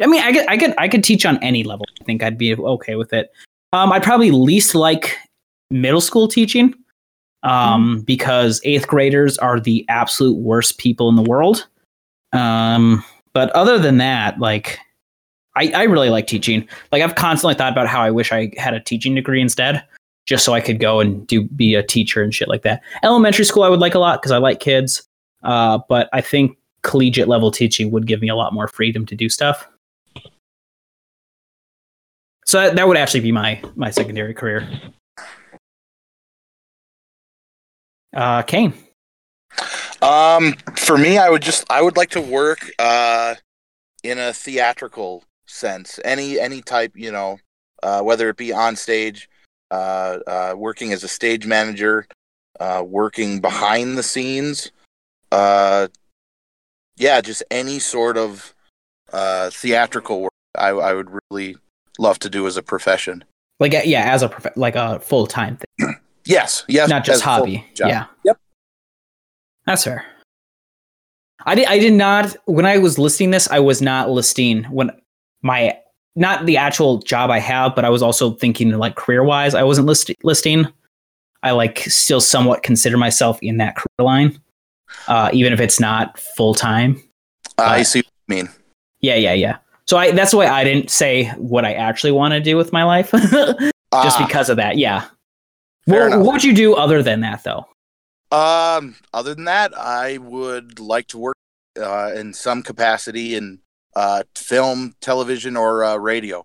I 0.00 0.06
mean 0.06 0.22
I 0.22 0.32
could 0.32 0.46
I 0.48 0.56
could 0.58 0.74
I 0.78 0.88
could 0.88 1.02
teach 1.04 1.24
on 1.26 1.42
any 1.42 1.62
level. 1.64 1.86
I 2.00 2.04
think 2.04 2.22
I'd 2.22 2.36
be 2.38 2.54
okay 2.54 2.94
with 2.96 3.12
it. 3.12 3.30
Um, 3.72 3.92
I'd 3.92 4.02
probably 4.02 4.30
least 4.30 4.74
like 4.74 5.16
middle 5.70 6.00
school 6.00 6.28
teaching 6.28 6.74
um, 7.46 8.00
because 8.00 8.60
eighth 8.64 8.88
graders 8.88 9.38
are 9.38 9.60
the 9.60 9.86
absolute 9.88 10.36
worst 10.36 10.78
people 10.78 11.08
in 11.08 11.14
the 11.14 11.22
world. 11.22 11.66
Um, 12.32 13.04
but 13.32 13.50
other 13.50 13.78
than 13.78 13.98
that, 13.98 14.38
like 14.40 14.78
I, 15.54 15.70
I 15.72 15.82
really 15.84 16.10
like 16.10 16.26
teaching. 16.26 16.68
Like 16.90 17.02
I've 17.02 17.14
constantly 17.14 17.54
thought 17.54 17.72
about 17.72 17.86
how 17.86 18.02
I 18.02 18.10
wish 18.10 18.32
I 18.32 18.52
had 18.56 18.74
a 18.74 18.80
teaching 18.80 19.14
degree 19.14 19.40
instead, 19.40 19.84
just 20.26 20.44
so 20.44 20.54
I 20.54 20.60
could 20.60 20.80
go 20.80 20.98
and 20.98 21.24
do 21.26 21.44
be 21.44 21.76
a 21.76 21.84
teacher 21.84 22.22
and 22.22 22.34
shit 22.34 22.48
like 22.48 22.62
that. 22.62 22.82
Elementary 23.04 23.44
school 23.44 23.62
I 23.62 23.68
would 23.68 23.80
like 23.80 23.94
a 23.94 24.00
lot 24.00 24.20
because 24.20 24.32
I 24.32 24.38
like 24.38 24.58
kids. 24.58 25.06
Uh, 25.44 25.78
but 25.88 26.08
I 26.12 26.20
think 26.20 26.58
collegiate 26.82 27.28
level 27.28 27.52
teaching 27.52 27.92
would 27.92 28.06
give 28.06 28.20
me 28.20 28.28
a 28.28 28.34
lot 28.34 28.54
more 28.54 28.66
freedom 28.66 29.06
to 29.06 29.14
do 29.14 29.28
stuff. 29.28 29.68
So 32.44 32.60
that, 32.60 32.74
that 32.76 32.88
would 32.88 32.96
actually 32.96 33.20
be 33.20 33.32
my 33.32 33.62
my 33.76 33.90
secondary 33.90 34.34
career. 34.34 34.68
Uh, 38.16 38.42
Kane. 38.42 38.72
Um, 40.02 40.54
for 40.74 40.98
me, 40.98 41.18
I 41.18 41.30
would 41.30 41.42
just 41.42 41.64
I 41.70 41.82
would 41.82 41.96
like 41.96 42.10
to 42.10 42.20
work 42.20 42.70
uh 42.78 43.36
in 44.02 44.18
a 44.18 44.32
theatrical 44.32 45.24
sense, 45.46 46.00
any 46.04 46.40
any 46.40 46.62
type, 46.62 46.92
you 46.94 47.12
know, 47.12 47.38
uh, 47.82 48.00
whether 48.02 48.28
it 48.28 48.36
be 48.36 48.52
on 48.52 48.76
stage, 48.76 49.28
uh, 49.70 50.18
uh, 50.26 50.54
working 50.56 50.92
as 50.92 51.04
a 51.04 51.08
stage 51.08 51.46
manager, 51.46 52.06
uh, 52.60 52.82
working 52.86 53.40
behind 53.40 53.98
the 53.98 54.02
scenes. 54.02 54.70
Uh, 55.30 55.88
yeah, 56.96 57.20
just 57.20 57.42
any 57.50 57.78
sort 57.78 58.16
of 58.16 58.54
uh, 59.12 59.50
theatrical 59.50 60.22
work. 60.22 60.32
I, 60.56 60.68
I 60.68 60.94
would 60.94 61.10
really 61.30 61.56
love 61.98 62.18
to 62.20 62.30
do 62.30 62.46
as 62.46 62.56
a 62.56 62.62
profession. 62.62 63.24
Like 63.60 63.72
yeah, 63.84 64.12
as 64.12 64.22
a 64.22 64.28
prof- 64.28 64.56
like 64.56 64.76
a 64.76 65.00
full 65.00 65.26
time 65.26 65.58
thing, 65.78 65.94
Yes, 66.26 66.64
yes, 66.68 66.88
not 66.88 67.04
just 67.04 67.16
as 67.16 67.20
a 67.22 67.24
full 67.24 67.32
hobby. 67.34 67.64
Yeah. 67.78 68.06
Yep. 68.24 68.38
That's 69.66 69.84
fair. 69.84 70.04
I 71.44 71.54
did. 71.54 71.66
I 71.66 71.78
did 71.78 71.92
not. 71.92 72.36
When 72.46 72.66
I 72.66 72.78
was 72.78 72.98
listing 72.98 73.30
this, 73.30 73.48
I 73.50 73.60
was 73.60 73.80
not 73.80 74.10
listing 74.10 74.64
when 74.64 74.90
my 75.42 75.76
not 76.16 76.46
the 76.46 76.56
actual 76.56 76.98
job 76.98 77.30
I 77.30 77.38
have, 77.38 77.74
but 77.74 77.84
I 77.84 77.90
was 77.90 78.02
also 78.02 78.32
thinking 78.32 78.70
like 78.72 78.96
career 78.96 79.22
wise. 79.22 79.54
I 79.54 79.62
wasn't 79.62 79.86
list, 79.86 80.10
listing. 80.24 80.66
I 81.42 81.52
like 81.52 81.80
still 81.80 82.20
somewhat 82.20 82.62
consider 82.62 82.96
myself 82.96 83.38
in 83.42 83.58
that 83.58 83.76
career 83.76 84.04
line, 84.04 84.40
uh, 85.06 85.30
even 85.32 85.52
if 85.52 85.60
it's 85.60 85.78
not 85.78 86.18
full 86.18 86.54
time. 86.54 87.00
I 87.58 87.82
see 87.82 88.00
what 88.00 88.06
you 88.28 88.34
mean. 88.36 88.48
Yeah, 89.00 89.16
yeah, 89.16 89.34
yeah. 89.34 89.58
So 89.86 89.96
I 89.96 90.10
that's 90.10 90.34
why 90.34 90.46
I 90.46 90.64
didn't 90.64 90.90
say 90.90 91.26
what 91.36 91.64
I 91.64 91.74
actually 91.74 92.12
want 92.12 92.32
to 92.32 92.40
do 92.40 92.56
with 92.56 92.72
my 92.72 92.82
life, 92.82 93.10
just 93.12 93.72
Ah, 93.92 94.24
because 94.26 94.48
of 94.48 94.56
that. 94.56 94.78
Yeah. 94.78 95.04
Fair 95.88 96.00
What, 96.00 96.06
enough. 96.08 96.26
what 96.26 96.32
would 96.34 96.44
you 96.44 96.54
do 96.54 96.74
other 96.74 97.02
than 97.02 97.20
that, 97.20 97.44
though? 97.44 97.66
Um, 98.32 98.96
other 99.14 99.34
than 99.34 99.44
that, 99.44 99.76
I 99.76 100.18
would 100.18 100.80
like 100.80 101.06
to 101.08 101.18
work 101.18 101.36
uh, 101.80 102.12
in 102.16 102.32
some 102.34 102.62
capacity 102.62 103.36
in 103.36 103.60
uh, 103.94 104.24
film, 104.34 104.94
television, 105.00 105.56
or 105.56 105.84
uh, 105.84 105.96
radio, 105.96 106.44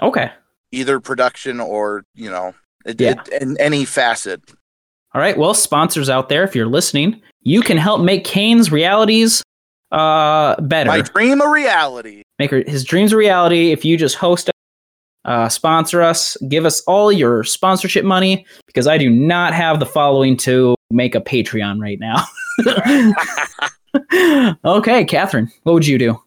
Okay. 0.00 0.30
either 0.70 1.00
production 1.00 1.60
or 1.60 2.04
you 2.14 2.30
know, 2.30 2.54
it, 2.86 3.00
Yeah. 3.00 3.20
it, 3.30 3.42
in 3.42 3.58
any 3.58 3.84
facet. 3.84 4.40
All 5.14 5.20
right. 5.20 5.36
Well, 5.36 5.52
sponsors 5.54 6.08
out 6.08 6.28
there, 6.30 6.42
if 6.44 6.54
you're 6.54 6.66
listening, 6.66 7.20
you 7.42 7.60
can 7.62 7.76
help 7.76 8.00
make 8.00 8.24
Kane's 8.24 8.70
realities 8.72 9.42
uh 9.90 10.58
better. 10.62 10.88
My 10.88 11.02
dream 11.02 11.42
a 11.42 11.48
reality. 11.50 12.22
make 12.38 12.50
her- 12.50 12.64
his 12.66 12.82
dreams 12.84 13.12
a 13.12 13.16
reality. 13.16 13.72
If 13.72 13.84
you 13.84 13.98
just 13.98 14.14
host, 14.16 14.50
uh, 15.24 15.48
sponsor 15.48 16.02
us, 16.02 16.36
give 16.48 16.64
us 16.64 16.80
all 16.82 17.12
your 17.12 17.44
sponsorship 17.44 18.04
money 18.04 18.46
because 18.66 18.86
I 18.86 18.98
do 18.98 19.08
not 19.08 19.54
have 19.54 19.80
the 19.80 19.86
following 19.86 20.36
to 20.38 20.74
make 20.90 21.14
a 21.14 21.20
Patreon 21.20 21.80
right 21.80 21.98
now. 22.00 22.24
okay, 24.64 25.04
Katharine, 25.04 25.50
what 25.62 25.72
would 25.74 25.86
you 25.86 25.98
do? 25.98 26.20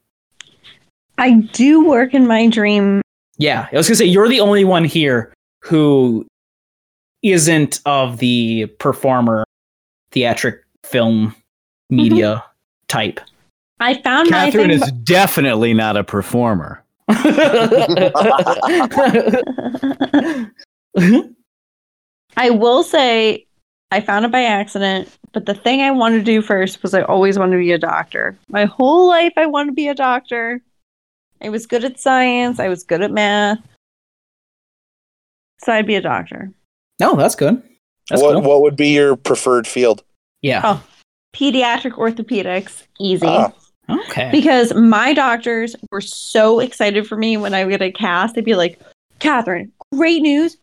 I 1.17 1.31
do 1.53 1.85
work 1.85 2.13
in 2.13 2.27
my 2.27 2.47
dream. 2.47 3.01
Yeah, 3.37 3.67
I 3.71 3.75
was 3.75 3.87
gonna 3.87 3.95
say 3.95 4.05
you're 4.05 4.29
the 4.29 4.39
only 4.39 4.63
one 4.63 4.85
here 4.85 5.33
who 5.61 6.25
isn't 7.23 7.81
of 7.85 8.17
the 8.17 8.67
performer, 8.79 9.43
theatric 10.11 10.63
film 10.83 11.35
media 11.89 12.43
type. 12.87 13.19
I 13.79 13.95
found 14.01 14.29
Katharine 14.29 14.67
my 14.69 14.73
is 14.75 14.83
thing. 14.83 15.01
definitely 15.03 15.73
not 15.73 15.97
a 15.97 16.03
performer. 16.03 16.84
I 22.37 22.49
will 22.49 22.83
say 22.83 23.45
I 23.91 24.01
found 24.01 24.25
it 24.25 24.31
by 24.31 24.43
accident, 24.43 25.09
but 25.31 25.45
the 25.45 25.53
thing 25.53 25.81
I 25.81 25.91
wanted 25.91 26.19
to 26.19 26.23
do 26.23 26.41
first 26.41 26.81
was 26.81 26.93
I 26.93 27.03
always 27.03 27.37
wanted 27.37 27.53
to 27.53 27.59
be 27.59 27.71
a 27.71 27.77
doctor. 27.77 28.37
My 28.49 28.65
whole 28.65 29.07
life 29.07 29.33
I 29.37 29.45
wanted 29.45 29.71
to 29.71 29.75
be 29.75 29.87
a 29.87 29.95
doctor. 29.95 30.61
I 31.41 31.49
was 31.49 31.67
good 31.67 31.83
at 31.83 31.99
science, 31.99 32.59
I 32.59 32.69
was 32.69 32.83
good 32.83 33.01
at 33.01 33.11
math. 33.11 33.59
So 35.59 35.73
I'd 35.73 35.87
be 35.87 35.95
a 35.95 36.01
doctor. 36.01 36.51
no, 36.99 37.15
that's 37.15 37.35
good. 37.35 37.61
That's 38.09 38.21
what 38.21 38.33
cool. 38.33 38.41
what 38.41 38.61
would 38.61 38.75
be 38.75 38.89
your 38.89 39.15
preferred 39.15 39.67
field? 39.67 40.03
Yeah. 40.41 40.61
Oh. 40.63 40.83
Pediatric 41.35 41.93
orthopedics, 41.93 42.83
easy. 42.99 43.27
Ah. 43.27 43.51
Okay. 43.89 44.29
Because 44.31 44.73
my 44.73 45.13
doctors 45.13 45.75
were 45.91 46.01
so 46.01 46.59
excited 46.59 47.07
for 47.07 47.15
me 47.17 47.37
when 47.37 47.53
I 47.53 47.63
would 47.65 47.71
get 47.71 47.81
a 47.81 47.91
cast. 47.91 48.35
They'd 48.35 48.45
be 48.45 48.55
like, 48.55 48.79
Katharine, 49.19 49.71
great 49.93 50.21
news. 50.21 50.57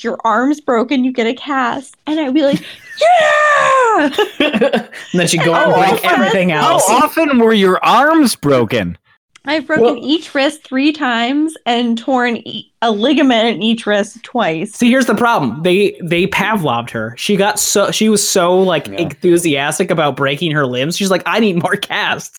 Your 0.00 0.16
arm's 0.24 0.60
broken, 0.60 1.04
you 1.04 1.12
get 1.12 1.26
a 1.26 1.34
cast. 1.34 1.96
And 2.06 2.18
I'd 2.18 2.32
be 2.32 2.42
like, 2.42 2.60
Yeah! 3.00 4.10
and 4.40 4.88
then 5.12 5.26
she'd 5.28 5.44
go 5.44 5.52
out 5.54 5.66
and 5.66 5.74
break 5.74 6.04
everything 6.04 6.12
everything 6.12 6.48
How 6.50 6.76
often 6.76 7.38
were 7.38 7.52
your 7.52 7.82
arms 7.84 8.34
broken? 8.36 8.96
I've 9.44 9.66
broken 9.66 9.84
Well- 9.84 9.98
each 10.00 10.34
wrist 10.34 10.62
three 10.62 10.92
times 10.92 11.56
and 11.66 11.98
torn 11.98 12.36
e- 12.38 12.70
a 12.80 12.92
ligament 12.92 13.56
in 13.56 13.62
each 13.62 13.86
wrist 13.86 14.22
twice. 14.22 14.72
See, 14.72 14.88
here's 14.88 15.06
the 15.06 15.16
problem. 15.16 15.62
They 15.64 15.98
they 16.02 16.28
Pavloved 16.28 16.90
her. 16.90 17.14
She 17.18 17.36
got 17.36 17.58
so 17.58 17.90
she 17.90 18.08
was 18.08 18.26
so 18.26 18.56
like 18.58 18.86
Yeah. 18.86 18.98
enthusiastic 18.98 19.90
about 19.90 20.16
breaking 20.16 20.52
her 20.52 20.64
limbs. 20.64 20.96
She's 20.96 21.10
like, 21.10 21.22
I 21.26 21.40
need 21.40 21.60
more 21.60 21.74
casts. 21.76 22.38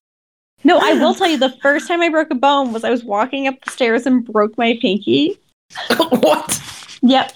No, 0.64 0.80
I 0.82 0.94
will 0.94 1.14
tell 1.14 1.28
you, 1.28 1.38
the 1.38 1.56
first 1.62 1.88
time 1.88 2.02
I 2.02 2.10
broke 2.10 2.32
a 2.32 2.36
bone 2.36 2.72
was 2.74 2.84
I 2.84 2.90
was 2.90 3.04
walking 3.04 3.48
up 3.48 3.56
the 3.64 3.72
stairs 3.72 4.06
and 4.06 4.24
broke 4.26 4.58
my 4.58 4.78
pinky. 4.82 5.38
what? 5.98 6.62
Yep. 7.02 7.34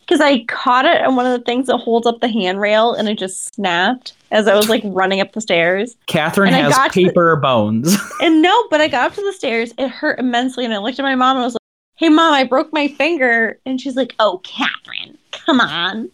Because 0.00 0.20
I 0.20 0.44
caught 0.44 0.84
it 0.84 1.02
on 1.02 1.14
one 1.16 1.26
of 1.26 1.32
the 1.32 1.44
things 1.44 1.68
that 1.68 1.78
holds 1.78 2.06
up 2.06 2.20
the 2.20 2.28
handrail 2.28 2.94
and 2.94 3.08
it 3.08 3.18
just 3.18 3.54
snapped 3.54 4.14
as 4.32 4.48
I 4.48 4.54
was 4.56 4.68
like 4.68 4.82
running 4.84 5.20
up 5.20 5.32
the 5.32 5.40
stairs. 5.40 5.96
Katharine 6.06 6.52
And 6.52 6.72
has 6.72 6.92
to 6.92 7.00
the- 7.00 7.08
paper 7.08 7.36
bones. 7.36 7.96
And 8.20 8.42
no, 8.42 8.66
but 8.68 8.80
I 8.80 8.88
got 8.88 9.10
up 9.10 9.14
to 9.14 9.22
the 9.22 9.32
stairs. 9.32 9.72
It 9.78 9.88
hurt 9.88 10.18
immensely. 10.18 10.64
And 10.64 10.74
I 10.74 10.78
looked 10.78 10.98
at 10.98 11.02
my 11.04 11.14
mom 11.14 11.36
and 11.36 11.42
I 11.42 11.46
was 11.46 11.54
like, 11.54 11.60
hey, 11.96 12.08
mom, 12.08 12.34
I 12.34 12.44
broke 12.44 12.72
my 12.72 12.88
finger. 12.88 13.58
And 13.64 13.80
she's 13.80 13.96
like, 13.96 14.14
oh, 14.18 14.40
Katharine, 14.44 15.16
come 15.30 15.60
on. 15.60 16.10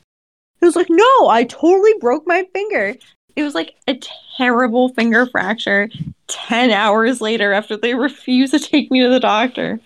I 0.60 0.66
was 0.66 0.76
like, 0.76 0.90
no, 0.90 1.28
I 1.28 1.44
totally 1.44 1.94
broke 2.00 2.26
my 2.26 2.44
finger. 2.52 2.94
It 3.36 3.42
was 3.42 3.54
like 3.54 3.74
a 3.86 3.98
terrible 4.36 4.88
finger 4.90 5.26
fracture 5.26 5.88
10 6.28 6.70
hours 6.70 7.20
later 7.20 7.52
after 7.52 7.76
they 7.76 7.94
refused 7.94 8.52
to 8.52 8.58
take 8.58 8.90
me 8.90 9.00
to 9.02 9.08
the 9.08 9.20
doctor. 9.20 9.78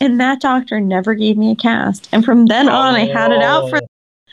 And 0.00 0.18
that 0.20 0.40
doctor 0.40 0.80
never 0.80 1.14
gave 1.14 1.36
me 1.36 1.50
a 1.52 1.56
cast. 1.56 2.08
And 2.12 2.24
from 2.24 2.46
then 2.46 2.68
on, 2.70 2.94
I 2.94 3.06
had 3.06 3.32
it 3.32 3.42
out 3.42 3.68
for 3.68 3.80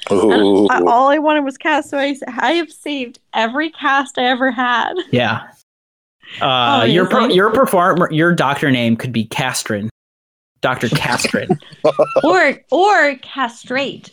I- 0.10 0.82
all 0.88 1.10
I 1.10 1.18
wanted 1.18 1.44
was 1.44 1.58
cast. 1.58 1.90
So 1.90 1.98
I, 1.98 2.16
I 2.28 2.54
have 2.54 2.72
saved 2.72 3.20
every 3.34 3.72
cast 3.72 4.18
I 4.18 4.24
ever 4.26 4.52
had. 4.52 4.94
yeah. 5.12 5.50
Uh, 6.42 6.86
your 6.90 7.06
per- 7.08 7.18
Obviously. 7.18 7.36
your 7.38 7.52
performer 7.52 8.12
your 8.12 8.34
doctor 8.36 8.70
name 8.70 8.98
could 8.98 9.14
be 9.14 9.26
Castrin. 9.28 9.88
Dr. 10.62 10.88
Castrin. 10.90 11.58
or 12.24 12.56
or 12.72 13.16
castrate. 13.18 14.12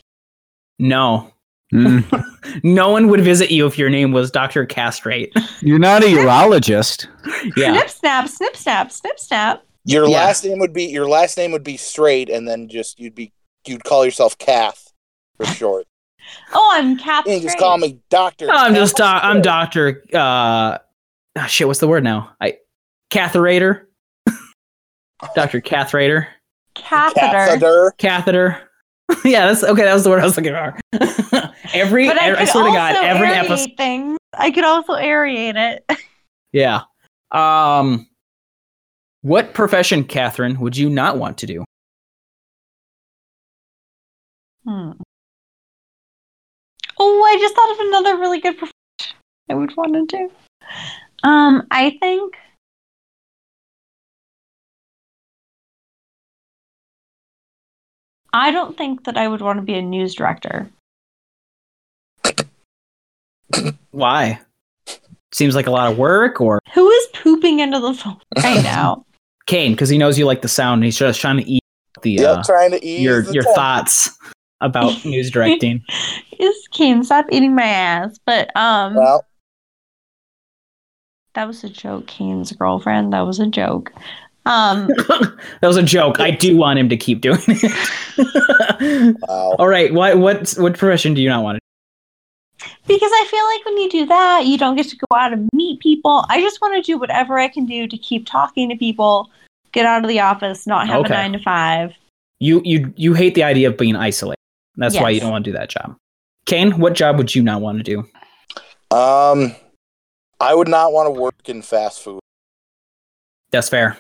no. 0.79 1.31
Mm. 1.73 2.05
No 2.63 2.91
one 2.91 3.09
would 3.09 3.21
visit 3.23 3.51
you 3.51 3.67
if 3.67 3.79
your 3.79 3.89
name 3.91 4.13
was 4.13 4.31
Dr. 4.31 4.67
Castrate. 4.67 5.33
You're 5.61 5.79
not 5.79 6.03
a 6.03 6.07
urologist. 6.07 7.07
Yeah. 7.57 7.73
Snip 7.77 7.91
snap, 7.91 8.29
snip 8.29 8.57
snap, 8.57 8.93
snip 8.93 9.19
snap. 9.19 9.63
Your 9.85 10.05
Yeah. 10.09 10.17
last 10.25 10.45
name 10.45 10.59
would 10.59 10.73
be 10.73 10.85
your 10.85 11.07
last 11.09 11.37
name 11.37 11.53
would 11.53 11.65
be 11.65 11.77
straight, 11.77 12.31
and 12.31 12.47
then 12.49 12.69
just 12.69 12.99
you'd 12.99 13.15
be 13.15 13.33
you'd 13.67 13.85
call 13.85 14.05
yourself 14.05 14.37
Kath 14.39 14.93
for 15.37 15.45
short. 15.47 15.87
Oh, 16.55 16.71
I'm 16.73 16.97
Kath. 16.97 17.27
You 17.27 17.35
can 17.35 17.43
just 17.43 17.59
call 17.59 17.77
me 17.79 17.99
Doctor. 18.09 18.47
Oh, 18.49 18.55
I'm 18.55 18.75
just 18.75 18.97
doc- 18.97 19.23
I'm 19.25 19.43
Doctor. 19.43 20.03
Uh, 20.13 20.79
ah, 21.37 21.47
shit. 21.49 21.67
What's 21.67 21.81
the 21.81 21.89
word 21.89 22.03
now? 22.05 22.31
I 22.41 22.59
catherator. 23.11 23.83
Doctor 25.35 25.61
catherator. 25.61 26.27
catheter. 26.75 27.31
Catheter. 27.31 27.95
Catheter. 27.99 28.71
yeah, 29.25 29.47
that's 29.47 29.63
okay. 29.65 29.83
That 29.85 29.95
was 29.95 30.05
the 30.05 30.11
word 30.11 30.21
I 30.21 30.25
was 30.25 30.37
looking 30.37 30.53
for. 30.53 30.79
every, 31.75 32.07
But 32.07 32.21
I, 32.21 32.29
every 32.29 32.41
I 32.41 32.45
swear 32.45 32.65
to 32.65 32.71
God, 32.71 32.97
every 32.97 33.29
episode. 33.29 33.77
things. 33.77 34.19
I 34.33 34.51
could 34.51 34.65
also 34.65 34.95
aerate 34.95 35.57
it. 35.57 35.85
Yeah. 36.53 36.83
Um, 37.33 38.07
what 39.23 39.55
profession, 39.55 40.05
Katharine, 40.05 40.61
would 40.61 40.77
you 40.77 40.89
not 40.89 41.19
want 41.19 41.39
to 41.39 41.47
do? 41.47 41.65
Hmm. 44.65 44.93
Oh, 46.97 47.23
I 47.25 47.37
just 47.41 47.57
thought 47.57 47.73
of 47.73 47.79
another 47.89 48.19
really 48.19 48.41
good 48.41 48.57
profession 48.57 49.17
I 49.51 49.55
would 49.55 49.77
want 49.77 49.95
to 49.95 50.17
do. 50.17 50.31
Um, 51.29 51.67
I 51.73 51.97
think 52.01 52.35
I 58.35 58.51
don't 58.51 58.77
think 58.77 59.05
that 59.05 59.17
I 59.17 59.29
would 59.29 59.41
want 59.41 59.59
to 59.59 59.63
be 59.63 59.75
a 59.75 59.81
news 59.83 60.15
director. 60.17 60.69
Why? 63.93 64.41
Seems 65.33 65.55
like 65.55 65.67
a 65.69 65.71
lot 65.71 65.91
of 65.91 65.99
work, 65.99 66.41
or 66.41 66.61
Who 66.75 66.91
is 66.91 67.07
pooping 67.15 67.61
into 67.61 67.79
the 67.81 67.95
phone 67.95 68.19
right 68.43 68.63
now? 68.63 69.05
Kane 69.47 69.73
because 69.73 69.89
he 69.89 69.99
knows 69.99 70.19
you 70.19 70.27
like 70.27 70.43
the 70.43 70.49
sound. 70.49 70.79
And 70.79 70.85
he's 70.85 70.99
just 70.99 71.21
trying 71.21 71.37
to 71.39 71.49
eat 71.49 71.63
the 72.03 72.13
Yep, 72.13 72.39
uh, 72.39 72.43
trying 72.43 72.71
to 72.73 72.85
ease 72.85 73.01
your 73.03 73.23
the 73.23 73.33
your 73.35 73.43
tension. 73.45 73.55
thoughts 73.55 74.11
about 74.61 75.05
news 75.05 75.31
directing. 75.31 75.85
Is 76.39 76.69
Kane 76.73 77.05
stop 77.05 77.27
eating 77.31 77.55
my 77.55 77.63
ass? 77.63 78.19
But 78.27 78.51
um, 78.57 78.95
Well, 78.97 79.25
that 81.35 81.47
was 81.47 81.63
a 81.63 81.69
joke. 81.69 82.07
Kane's 82.09 82.51
girlfriend. 82.53 83.13
That 83.13 83.27
was 83.27 83.39
a 83.39 83.47
joke. 83.47 83.93
Um, 84.47 84.87
that 85.61 85.63
was 85.63 85.77
a 85.77 85.83
joke. 85.83 86.21
I 86.21 86.31
do 86.31 86.57
want 86.57 86.79
him 86.79 86.89
to 86.91 86.97
keep 86.97 87.21
doing 87.21 87.39
it. 87.49 89.17
wow. 89.29 89.57
All 89.59 89.69
right, 89.69 89.93
what 89.93 90.19
what 90.19 90.51
what 90.59 90.77
profession 90.77 91.15
do 91.15 91.23
you 91.23 91.29
not 91.29 91.43
want 91.43 91.57
to? 91.59 91.61
Because 92.87 93.11
I 93.13 93.27
feel 93.31 93.45
like 93.47 93.65
when 93.65 93.79
you 93.79 93.91
do 93.91 94.07
that, 94.07 94.47
you 94.47 94.59
don't 94.59 94.77
get 94.77 94.89
to 94.89 94.97
go 94.97 95.17
out 95.17 95.33
and 95.33 95.49
meet 95.53 95.81
people. 95.81 96.25
I 96.29 96.41
just 96.41 96.61
want 96.61 96.75
to 96.77 96.83
do 96.83 96.99
whatever 96.99 97.39
I 97.39 97.49
can 97.49 97.67
do 97.67 97.87
to 97.87 97.97
keep 97.99 98.27
talking 98.27 98.69
to 98.69 98.77
people, 98.77 99.31
get 99.73 99.87
out 99.87 100.03
of 100.03 100.09
the 100.09 100.21
office, 100.21 100.67
not 100.67 100.87
have 100.89 101.01
Okay. 101.01 101.15
a 101.15 101.17
nine 101.17 101.33
to 101.33 101.39
five. 101.39 101.93
You 102.41 102.61
you 102.65 102.93
you 102.97 103.15
hate 103.15 103.35
the 103.35 103.43
idea 103.43 103.69
of 103.69 103.79
being 103.79 103.97
isolated. 103.97 104.39
That's 104.77 104.99
why 104.99 105.11
you 105.11 105.21
don't 105.21 105.31
want 105.31 105.45
to 105.45 105.51
do 105.53 105.57
that 105.57 105.71
job. 105.71 105.97
Kane, 106.47 106.79
what 106.79 106.95
job 106.95 107.17
would 107.17 107.35
you 107.35 107.43
not 107.43 107.61
want 107.61 107.79
to 107.79 107.85
do? 107.85 108.01
Um, 108.95 109.55
I 110.41 110.55
would 110.55 110.69
not 110.69 110.93
want 110.93 111.07
to 111.07 111.21
work 111.21 111.49
in 111.49 111.63
fast 111.63 112.03
food 112.03 112.21
That's 113.51 113.69
fair. 113.69 113.97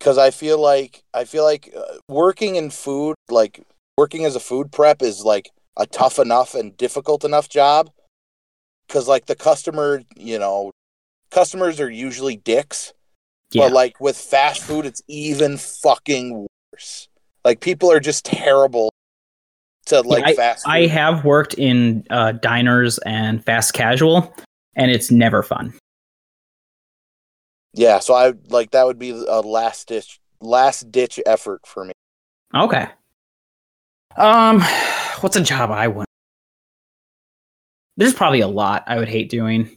Because 0.00 0.16
I 0.16 0.30
feel 0.30 0.58
like 0.58 1.04
I 1.12 1.24
feel 1.24 1.44
like 1.44 1.72
uh, 1.76 1.98
working 2.08 2.56
in 2.56 2.70
food, 2.70 3.14
like 3.28 3.60
working 3.98 4.24
as 4.24 4.34
a 4.34 4.40
food 4.40 4.72
prep, 4.72 5.02
is 5.02 5.24
like 5.24 5.50
a 5.76 5.86
tough 5.86 6.18
enough 6.18 6.54
and 6.54 6.76
difficult 6.76 7.22
enough 7.22 7.48
job. 7.48 7.90
Because 8.88 9.06
like 9.06 9.26
the 9.26 9.36
customer, 9.36 10.02
you 10.16 10.38
know, 10.38 10.72
customers 11.30 11.78
are 11.80 11.90
usually 11.90 12.36
dicks. 12.36 12.92
Yeah. 13.52 13.64
But 13.64 13.72
like 13.72 14.00
with 14.00 14.16
fast 14.16 14.62
food, 14.62 14.86
it's 14.86 15.02
even 15.06 15.58
fucking 15.58 16.46
worse. 16.72 17.08
Like 17.44 17.60
people 17.60 17.92
are 17.92 18.00
just 18.00 18.24
terrible 18.24 18.90
to 19.86 20.00
like 20.00 20.34
fast 20.34 20.64
food. 20.64 20.70
I 20.70 20.86
have 20.86 21.24
worked 21.24 21.54
in 21.54 22.06
uh, 22.08 22.32
diners 22.32 22.98
and 23.04 23.44
fast 23.44 23.74
casual, 23.74 24.34
and 24.76 24.90
it's 24.90 25.10
never 25.10 25.42
fun. 25.42 25.74
Yeah, 27.72 27.98
so 27.98 28.14
I 28.14 28.34
like 28.48 28.72
that 28.72 28.86
would 28.86 28.98
be 28.98 29.10
a 29.10 29.40
last 29.40 29.88
ditch 29.88 30.20
last 30.40 30.90
ditch 30.90 31.20
effort 31.26 31.66
for 31.66 31.84
me. 31.84 31.92
Okay. 32.54 32.88
Um, 34.16 34.60
what's 35.20 35.36
a 35.36 35.42
job 35.42 35.70
I 35.70 35.88
want? 35.88 36.08
There's 37.96 38.14
probably 38.14 38.40
a 38.40 38.48
lot 38.48 38.84
I 38.86 38.98
would 38.98 39.08
hate 39.08 39.28
doing. 39.28 39.76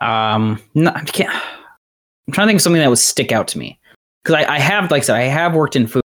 Um, 0.00 0.62
no, 0.74 0.92
I 0.94 1.02
can't. 1.02 1.34
I'm 1.34 2.32
trying 2.32 2.46
to 2.46 2.50
think 2.50 2.58
of 2.58 2.62
something 2.62 2.80
that 2.80 2.88
would 2.88 2.98
stick 2.98 3.32
out 3.32 3.48
to 3.48 3.58
me 3.58 3.78
because 4.22 4.34
I, 4.34 4.56
I 4.56 4.58
have, 4.58 4.90
like 4.90 5.02
I 5.02 5.06
said, 5.06 5.16
I 5.16 5.22
have 5.22 5.54
worked 5.54 5.76
in 5.76 5.86
food. 5.86 6.02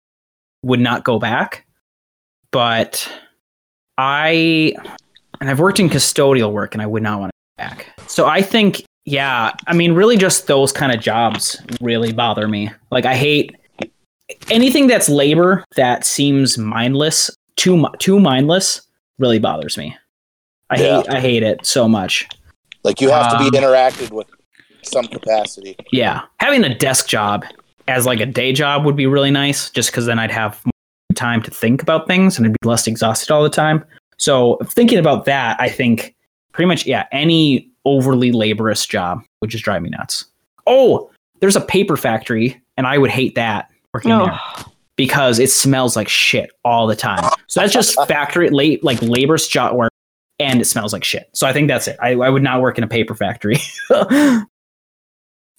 Would 0.63 0.81
not 0.81 1.05
go 1.05 1.19
back, 1.19 1.65
but 2.51 3.09
I 3.97 4.73
and 5.39 5.49
I've 5.49 5.59
worked 5.61 5.79
in 5.79 5.89
custodial 5.89 6.51
work, 6.51 6.75
and 6.75 6.81
I 6.81 6.85
would 6.85 7.01
not 7.01 7.21
want 7.21 7.29
to 7.29 7.63
go 7.63 7.69
back. 7.69 7.99
So 8.07 8.27
I 8.27 8.41
think, 8.41 8.83
yeah, 9.05 9.53
I 9.67 9.73
mean, 9.73 9.93
really, 9.93 10.17
just 10.17 10.47
those 10.47 10.71
kind 10.71 10.93
of 10.93 11.01
jobs 11.01 11.61
really 11.81 12.11
bother 12.13 12.47
me. 12.47 12.71
Like 12.91 13.05
I 13.05 13.15
hate 13.15 13.55
anything 14.51 14.87
that's 14.87 15.09
labor 15.09 15.63
that 15.75 16.05
seems 16.05 16.57
mindless, 16.57 17.31
too 17.55 17.85
too 17.99 18.19
mindless, 18.19 18.81
really 19.17 19.39
bothers 19.39 19.77
me. 19.77 19.95
I 20.69 20.75
Yeah. 20.77 20.97
hate 21.01 21.09
I 21.09 21.19
hate 21.19 21.43
it 21.43 21.65
so 21.65 21.87
much. 21.87 22.27
Like 22.83 23.01
you 23.01 23.09
have 23.09 23.29
to 23.31 23.37
Um, 23.37 23.51
be 23.51 23.57
interacted 23.57 24.11
with 24.11 24.27
some 24.83 25.07
capacity. 25.07 25.75
Yeah, 25.91 26.21
having 26.39 26.63
a 26.63 26.73
desk 26.73 27.07
job 27.07 27.43
as 27.87 28.05
like 28.05 28.19
a 28.19 28.25
day 28.25 28.53
job 28.53 28.85
would 28.85 28.95
be 28.95 29.07
really 29.07 29.31
nice, 29.31 29.69
just 29.71 29.91
because 29.91 30.05
then 30.05 30.19
I'd 30.19 30.31
have 30.31 30.63
more 30.63 31.15
time 31.15 31.41
to 31.43 31.51
think 31.51 31.81
about 31.81 32.07
things 32.07 32.37
and 32.37 32.45
I'd 32.45 32.53
be 32.61 32.67
less 32.69 32.85
exhausted 32.87 33.31
all 33.31 33.41
the 33.43 33.49
time. 33.49 33.83
So 34.17 34.59
thinking 34.75 34.99
about 34.99 35.25
that, 35.25 35.57
I 35.59 35.69
think 35.69 36.15
pretty 36.53 36.67
much 36.67 36.85
yeah, 36.85 37.07
any 37.11 37.68
overly 37.89 38.31
laborious 38.31 38.85
job 38.85 39.21
which 39.39 39.55
is 39.55 39.61
drive 39.61 39.81
me 39.81 39.89
nuts. 39.89 40.25
Oh, 40.67 41.09
there's 41.39 41.55
a 41.55 41.61
paper 41.61 41.95
factory, 41.97 42.61
and 42.77 42.85
I 42.85 42.97
would 42.97 43.09
hate 43.09 43.35
that 43.35 43.69
working 43.93 44.09
No. 44.09 44.25
there. 44.25 44.39
because 44.97 45.39
it 45.39 45.49
smells 45.49 45.95
like 45.95 46.09
shit 46.09 46.51
all 46.65 46.85
the 46.87 46.95
time. 46.95 47.23
So 47.47 47.61
that's 47.61 47.73
just 47.73 47.95
factory 48.07 48.49
late 48.49 48.83
like 48.83 49.01
labor's 49.01 49.47
job 49.47 49.75
work 49.75 49.91
and 50.39 50.59
it 50.61 50.65
smells 50.65 50.91
like 50.91 51.03
shit. 51.05 51.29
So 51.33 51.47
I 51.47 51.53
think 51.53 51.69
that's 51.69 51.87
it. 51.87 51.95
I, 52.01 52.11
I 52.11 52.29
would 52.29 52.43
not 52.43 52.61
work 52.61 52.77
in 52.77 52.83
a 52.83 52.87
paper 52.87 53.15
factory. 53.15 53.57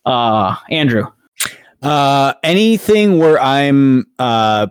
uh 0.05 0.57
Andrew. 0.71 1.07
Uh, 1.83 2.35
anything 2.43 3.19
where 3.19 3.41
I'm 3.41 4.05
uh, 4.19 4.67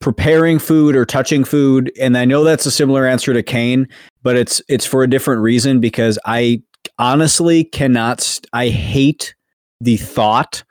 preparing 0.00 0.58
food 0.58 0.96
or 0.96 1.04
touching 1.04 1.44
food, 1.44 1.92
and 2.00 2.18
I 2.18 2.24
know 2.24 2.42
that's 2.42 2.66
a 2.66 2.72
similar 2.72 3.06
answer 3.06 3.32
to 3.32 3.40
Kane, 3.42 3.86
but 4.24 4.34
it's 4.36 4.60
it's 4.68 4.84
for 4.84 5.04
a 5.04 5.08
different 5.08 5.42
reason 5.42 5.78
because 5.78 6.18
I 6.24 6.60
honestly 7.00 7.64
cannot. 7.64 8.20
St- 8.20 8.46
I 8.52 8.68
hate 8.68 9.34
the 9.80 9.96
thought 9.96 10.62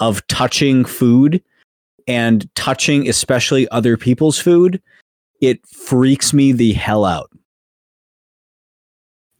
of 0.00 0.26
touching 0.26 0.84
food 0.84 1.42
and 2.08 2.52
touching, 2.56 3.08
especially 3.08 3.68
other 3.68 3.96
people's 3.96 4.38
food. 4.38 4.82
It 5.40 5.64
freaks 5.68 6.32
me 6.32 6.52
the 6.52 6.72
hell 6.72 7.04
out. 7.04 7.30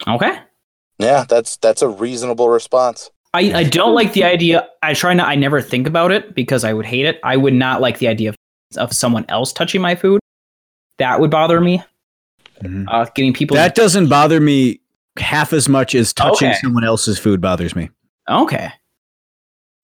Okay. 0.06 0.38
Yeah, 0.98 1.24
that's 1.28 1.56
that's 1.56 1.82
a 1.82 1.88
reasonable 1.88 2.48
response. 2.48 3.10
I, 3.32 3.52
I 3.52 3.62
don't 3.64 3.94
like 3.94 4.12
the 4.12 4.22
idea. 4.22 4.68
I 4.80 4.94
try 4.94 5.12
not. 5.12 5.26
I 5.26 5.34
never 5.34 5.60
think 5.60 5.88
about 5.88 6.12
it 6.12 6.36
because 6.36 6.62
I 6.62 6.72
would 6.72 6.86
hate 6.86 7.04
it. 7.04 7.18
I 7.24 7.36
would 7.36 7.54
not 7.54 7.80
like 7.80 7.98
the 7.98 8.06
idea 8.06 8.28
of, 8.28 8.36
of 8.76 8.92
someone 8.92 9.24
else 9.28 9.52
touching 9.52 9.80
my 9.80 9.96
food. 9.96 10.20
That 10.98 11.18
would 11.18 11.32
bother 11.32 11.60
me. 11.60 11.82
Mhm. 12.62 12.84
Uh, 12.86 13.06
getting 13.16 13.32
people. 13.32 13.56
That 13.56 13.74
doesn't 13.74 14.08
bother 14.08 14.38
me 14.40 14.80
half 15.18 15.52
as 15.52 15.68
much 15.68 15.94
as 15.94 16.12
touching 16.12 16.48
Okay. 16.50 16.58
someone 16.62 16.84
else's 16.84 17.18
food 17.18 17.40
bothers 17.40 17.74
me. 17.76 17.90
okay. 18.28 18.70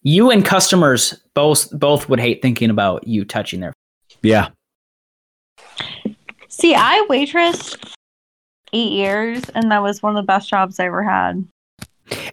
You 0.02 0.30
and 0.30 0.42
customers 0.44 1.20
both 1.34 1.70
both 1.78 2.08
would 2.08 2.20
hate 2.20 2.40
thinking 2.40 2.70
about 2.70 3.06
you 3.06 3.24
touching 3.26 3.60
their. 3.60 3.74
Yeah. 4.22 4.48
See, 6.48 6.74
I 6.74 7.04
waitress 7.08 7.76
eight 8.72 8.92
years, 8.92 9.42
and 9.54 9.70
that 9.70 9.82
was 9.82 10.02
one 10.02 10.16
of 10.16 10.22
the 10.22 10.26
best 10.26 10.48
jobs 10.48 10.80
I 10.80 10.86
ever 10.86 11.02
had. 11.02 11.44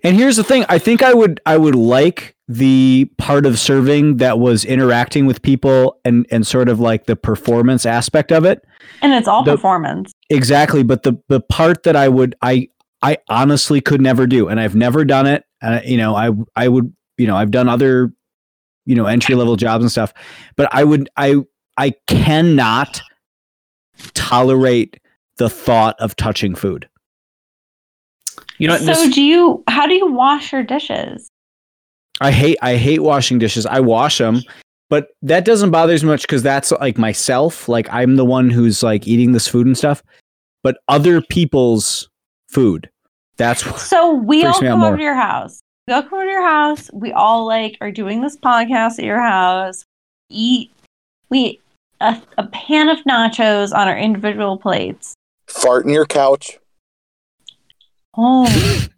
And 0.03 0.15
here's 0.15 0.37
the 0.37 0.43
thing, 0.43 0.65
I 0.69 0.79
think 0.79 1.03
I 1.03 1.13
would 1.13 1.39
I 1.45 1.57
would 1.57 1.75
like 1.75 2.35
the 2.47 3.09
part 3.17 3.45
of 3.45 3.59
serving 3.59 4.17
that 4.17 4.39
was 4.39 4.63
interacting 4.65 5.25
with 5.25 5.41
people 5.41 5.99
and 6.05 6.25
and 6.31 6.47
sort 6.47 6.69
of 6.69 6.79
like 6.79 7.05
the 7.05 7.15
performance 7.15 7.85
aspect 7.85 8.31
of 8.31 8.43
it. 8.45 8.63
And 9.01 9.13
it's 9.13 9.27
all 9.27 9.43
The- 9.43 9.51
performance. 9.55 10.11
Exactly, 10.29 10.83
but 10.83 11.03
the 11.03 11.17
the 11.27 11.41
part 11.41 11.83
that 11.83 11.95
I 11.95 12.07
would 12.07 12.33
I 12.41 12.69
I 13.07 13.17
honestly 13.29 13.79
could 13.79 14.01
never 14.01 14.27
do 14.27 14.49
and 14.49 14.59
I've 14.59 14.75
never 14.75 15.05
done 15.05 15.27
it. 15.27 15.45
Uh, 15.61 15.79
you 15.85 15.97
know, 15.97 16.15
I 16.15 16.31
I 16.55 16.67
would, 16.67 16.93
you 17.17 17.27
know, 17.27 17.35
I've 17.35 17.51
done 17.51 17.69
other 17.69 18.11
you 18.87 18.95
know, 18.95 19.05
entry 19.05 19.35
level 19.35 19.57
jobs 19.57 19.83
and 19.83 19.91
stuff, 19.91 20.13
but 20.55 20.67
I 20.73 20.83
would 20.83 21.09
I 21.17 21.35
I 21.77 21.93
cannot 22.07 23.01
tolerate 24.13 24.99
the 25.37 25.49
thought 25.49 25.95
of 25.99 26.15
touching 26.15 26.55
food. 26.55 26.89
You 28.57 28.69
know, 28.69 28.77
so 28.77 28.85
this, 28.85 29.13
do 29.13 29.21
you? 29.21 29.63
How 29.67 29.85
do 29.85 29.93
you 29.93 30.11
wash 30.11 30.51
your 30.51 30.63
dishes? 30.63 31.29
I 32.21 32.31
hate 32.31 32.57
I 32.61 32.77
hate 32.77 33.03
washing 33.03 33.39
dishes. 33.39 33.65
I 33.65 33.81
wash 33.81 34.17
them, 34.17 34.41
but 34.89 35.09
that 35.21 35.45
doesn't 35.45 35.71
bother 35.71 35.91
me 35.91 35.95
as 35.95 36.03
much 36.03 36.21
because 36.21 36.41
that's 36.41 36.71
like 36.71 36.97
myself. 36.97 37.67
Like 37.69 37.87
I'm 37.91 38.15
the 38.15 38.25
one 38.25 38.49
who's 38.49 38.81
like 38.81 39.05
eating 39.05 39.33
this 39.33 39.47
food 39.47 39.67
and 39.67 39.77
stuff. 39.77 40.01
But 40.63 40.79
other 40.87 41.21
people's 41.21 42.09
food, 42.49 42.89
that's 43.37 43.65
what 43.65 43.79
So 43.79 44.13
we 44.13 44.45
all 44.45 44.59
come 44.59 44.83
over 44.83 44.97
to 44.97 45.03
your 45.03 45.15
house. 45.15 45.61
We 45.87 45.93
all 45.93 46.03
come 46.03 46.13
over 46.15 46.25
to 46.25 46.31
your 46.31 46.47
house. 46.47 46.89
We 46.91 47.11
all 47.11 47.45
like 47.45 47.77
are 47.81 47.91
doing 47.91 48.21
this 48.21 48.35
podcast 48.37 48.99
at 48.99 49.05
your 49.05 49.21
house. 49.21 49.85
Eat. 50.29 50.71
We 51.29 51.39
eat 51.39 51.61
a, 52.01 52.21
a 52.37 52.47
pan 52.47 52.89
of 52.89 52.99
nachos 52.99 53.73
on 53.73 53.87
our 53.87 53.97
individual 53.97 54.57
plates. 54.57 55.13
Fart 55.47 55.85
in 55.85 55.91
your 55.91 56.05
couch. 56.05 56.59
Oh, 58.17 58.45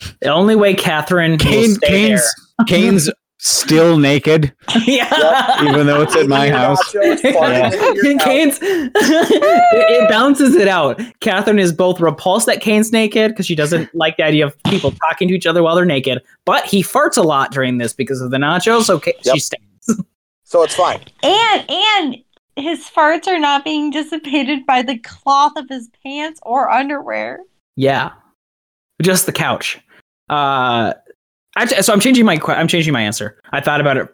the 0.21 0.30
only 0.30 0.56
way 0.56 0.73
Katharine 0.73 1.32
will 1.32 1.38
Kane, 1.38 1.75
stay 1.75 1.88
Kane's 1.88 2.36
Kane's 2.67 3.12
still 3.41 3.97
naked, 3.97 4.54
yeah. 4.86 5.63
even 5.63 5.88
though 5.88 6.02
it's 6.02 6.15
at 6.15 6.28
my 6.28 6.49
house. 6.49 6.78
nachos, 6.93 7.19
farting 7.21 7.73
into 7.73 8.08
your 8.08 8.13
couch. 8.17 8.23
Kane's 8.25 8.60
it, 8.62 8.91
it 8.95 10.10
balances 10.10 10.56
it 10.56 10.67
out. 10.67 10.99
Katharine 11.21 11.58
is 11.60 11.71
both 11.73 11.99
repulsed 11.99 12.45
that 12.47 12.62
Kane's 12.62 12.91
naked 12.91 13.32
because 13.32 13.45
she 13.45 13.56
doesn't 13.56 13.93
like 13.95 14.17
the 14.17 14.23
idea 14.23 14.45
of 14.45 14.62
people 14.63 14.91
talking 14.91 15.28
to 15.30 15.34
each 15.34 15.45
other 15.47 15.63
while 15.63 15.75
they're 15.75 15.86
naked, 15.86 16.21
but 16.45 16.65
he 16.65 16.84
farts 16.84 17.17
a 17.17 17.21
lot 17.21 17.52
during 17.52 17.78
this 17.78 17.93
because 17.93 18.21
of 18.21 18.32
the 18.32 18.38
nachos. 18.38 18.89
Okay, 18.89 19.13
Yep. 19.23 19.34
she 19.36 19.39
stays. 19.39 19.60
So 20.43 20.63
it's 20.63 20.73
fine. 20.73 20.99
and 21.21 21.69
and 21.69 22.17
his 22.56 22.89
farts 22.89 23.28
are 23.28 23.38
not 23.38 23.63
being 23.63 23.91
dissipated 23.91 24.65
by 24.65 24.82
the 24.82 24.97
cloth 24.97 25.52
of 25.56 25.69
his 25.69 25.89
pants 26.04 26.39
or 26.41 26.69
underwear. 26.71 27.41
Yeah, 27.75 28.13
just 28.99 29.28
the 29.28 29.32
couch. 29.32 29.80
Uh, 30.28 30.93
actually, 31.62 31.82
so 31.82 31.93
I'm 31.93 32.00
changing 32.00 32.26
my 32.26 32.39
I'm 32.48 32.67
changing 32.67 32.93
my 32.93 33.02
answer. 33.02 33.38
I 33.52 33.62
thought 33.62 33.82
about 33.82 33.98
it. 33.98 34.10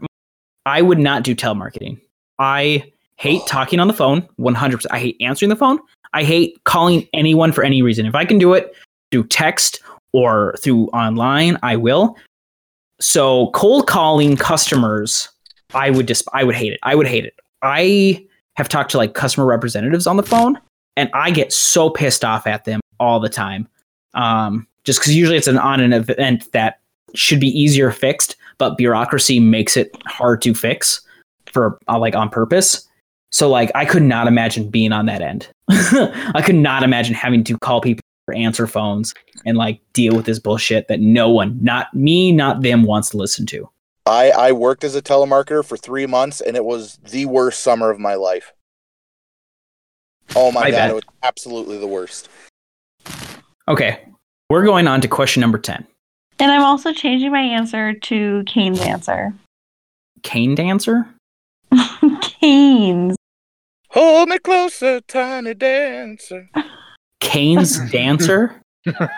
I 0.66 0.82
would 0.82 1.00
not 1.00 1.24
do 1.24 1.36
telemarketing. 1.36 2.00
I 2.40 2.92
hate 3.18 3.42
talking 3.48 3.80
on 3.80 3.88
the 3.88 3.94
phone. 3.94 4.28
100. 4.38 4.78
percent 4.78 4.94
I 4.94 5.00
hate 5.00 5.18
answering 5.22 5.50
the 5.50 5.56
phone. 5.56 5.80
I 6.14 6.24
hate 6.24 6.64
calling 6.64 7.08
anyone 7.14 7.52
for 7.52 7.64
any 7.64 7.82
reason. 7.82 8.06
If 8.06 8.16
I 8.16 8.26
can 8.26 8.38
do 8.38 8.54
it 8.54 8.76
through 9.12 9.28
text 9.28 9.82
or 10.14 10.56
through 10.60 10.88
online, 10.88 11.58
I 11.62 11.76
will. 11.76 12.18
So 13.00 13.52
cold 13.52 13.88
calling 13.88 14.38
customers, 14.38 15.30
I 15.74 15.90
would 15.90 16.08
just 16.08 16.28
I 16.34 16.44
would 16.44 16.56
hate 16.56 16.74
it. 16.74 16.80
I 16.84 16.96
would 16.96 17.08
hate 17.08 17.26
it. 17.26 17.36
I 17.62 18.26
have 18.56 18.70
talked 18.70 18.92
to 18.92 18.98
like 18.98 19.14
customer 19.14 19.46
representatives 19.46 20.08
on 20.08 20.18
the 20.18 20.24
phone, 20.24 20.60
and 20.96 21.10
I 21.14 21.32
get 21.32 21.52
so 21.52 21.90
pissed 21.90 22.24
off 22.24 22.48
at 22.48 22.64
them 22.64 22.80
all 23.00 23.20
the 23.20 23.30
time. 23.30 23.68
Um, 24.14 24.68
just 24.86 25.00
because 25.00 25.14
usually 25.14 25.38
it's 25.38 25.48
an 25.48 25.58
on 25.58 25.82
an 25.82 25.92
event 25.92 26.52
that 26.54 26.80
should 27.18 27.40
be 27.40 27.48
easier 27.48 27.92
fixed, 27.92 28.36
but 28.58 28.78
bureaucracy 28.78 29.40
makes 29.40 29.78
it 29.78 29.96
hard 30.06 30.42
to 30.44 30.54
fix 30.54 31.02
for 31.52 31.78
uh, 31.88 31.98
like 31.98 32.16
on 32.16 32.30
purpose. 32.30 32.88
So 33.32 33.50
like 33.50 33.72
I 33.76 33.86
could 33.86 34.04
not 34.04 34.28
imagine 34.28 34.70
being 34.70 34.92
on 34.92 35.06
that 35.08 35.22
end. 35.22 35.50
I 35.70 36.42
could 36.46 36.56
not 36.56 36.84
imagine 36.84 37.16
having 37.16 37.44
to 37.46 37.58
call 37.60 37.82
people 37.82 38.02
or 38.28 38.34
answer 38.34 38.66
phones 38.66 39.14
and 39.46 39.58
like 39.58 39.82
deal 39.94 40.16
with 40.16 40.26
this 40.26 40.40
bullshit 40.40 40.88
that 40.88 41.00
no 41.00 41.30
one, 41.30 41.58
not 41.62 41.94
me, 41.94 42.32
not 42.32 42.62
them, 42.62 42.84
wants 42.84 43.10
to 43.12 43.18
listen 43.18 43.46
to. 43.48 43.70
I, 44.06 44.32
I 44.32 44.52
worked 44.52 44.84
as 44.84 44.96
a 44.96 45.02
telemarketer 45.02 45.66
for 45.66 45.78
three 45.78 46.06
months 46.06 46.42
and 46.42 46.56
it 46.56 46.66
was 46.66 46.98
the 47.10 47.26
worst 47.26 47.62
summer 47.62 47.90
of 47.90 48.00
my 48.00 48.16
life. 48.16 48.54
Oh 50.36 50.52
my 50.52 50.62
I 50.62 50.72
god, 50.72 50.78
bet. 50.78 50.90
it 50.90 50.94
was 50.94 51.04
absolutely 51.24 51.78
the 51.78 51.88
worst. 51.88 52.30
Okay, 53.68 54.06
we're 54.50 54.66
going 54.66 54.88
on 54.88 55.02
to 55.02 55.08
question 55.08 55.42
number 55.42 55.58
ten. 55.58 55.86
And 56.40 56.52
I'm 56.52 56.64
also 56.64 56.92
changing 56.92 57.32
my 57.32 57.40
answer 57.40 57.94
to 57.94 58.44
Kane's 58.46 58.82
answer. 58.82 59.34
Kane 60.24 60.56
dancer. 60.56 61.08
Kane's. 62.22 63.16
Hold 63.90 64.30
me 64.30 64.40
closer, 64.40 65.00
tiny 65.02 65.54
dancer. 65.54 66.50
Kane's 67.22 67.80
dancer. 67.92 68.62
I 68.86 69.10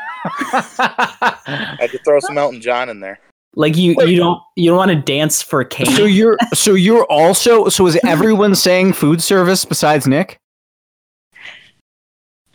had 1.79 1.91
to 1.91 1.99
throw 1.99 2.19
some 2.19 2.37
Elton 2.37 2.61
John 2.61 2.89
in 2.89 2.99
there. 2.99 3.19
Like 3.55 3.75
you, 3.75 3.95
Wait. 3.97 4.09
you 4.09 4.17
don't, 4.17 4.39
you 4.55 4.69
don't 4.69 4.77
want 4.77 4.91
to 4.91 5.01
dance 5.01 5.41
for 5.41 5.63
Kane. 5.63 5.87
so 5.87 6.05
you're 6.05 6.37
so 6.53 6.75
you're 6.75 7.05
also 7.05 7.69
so 7.69 7.87
is 7.87 7.97
everyone 8.05 8.53
saying 8.53 8.93
food 8.93 9.23
service 9.23 9.65
besides 9.65 10.05
Nick? 10.05 10.37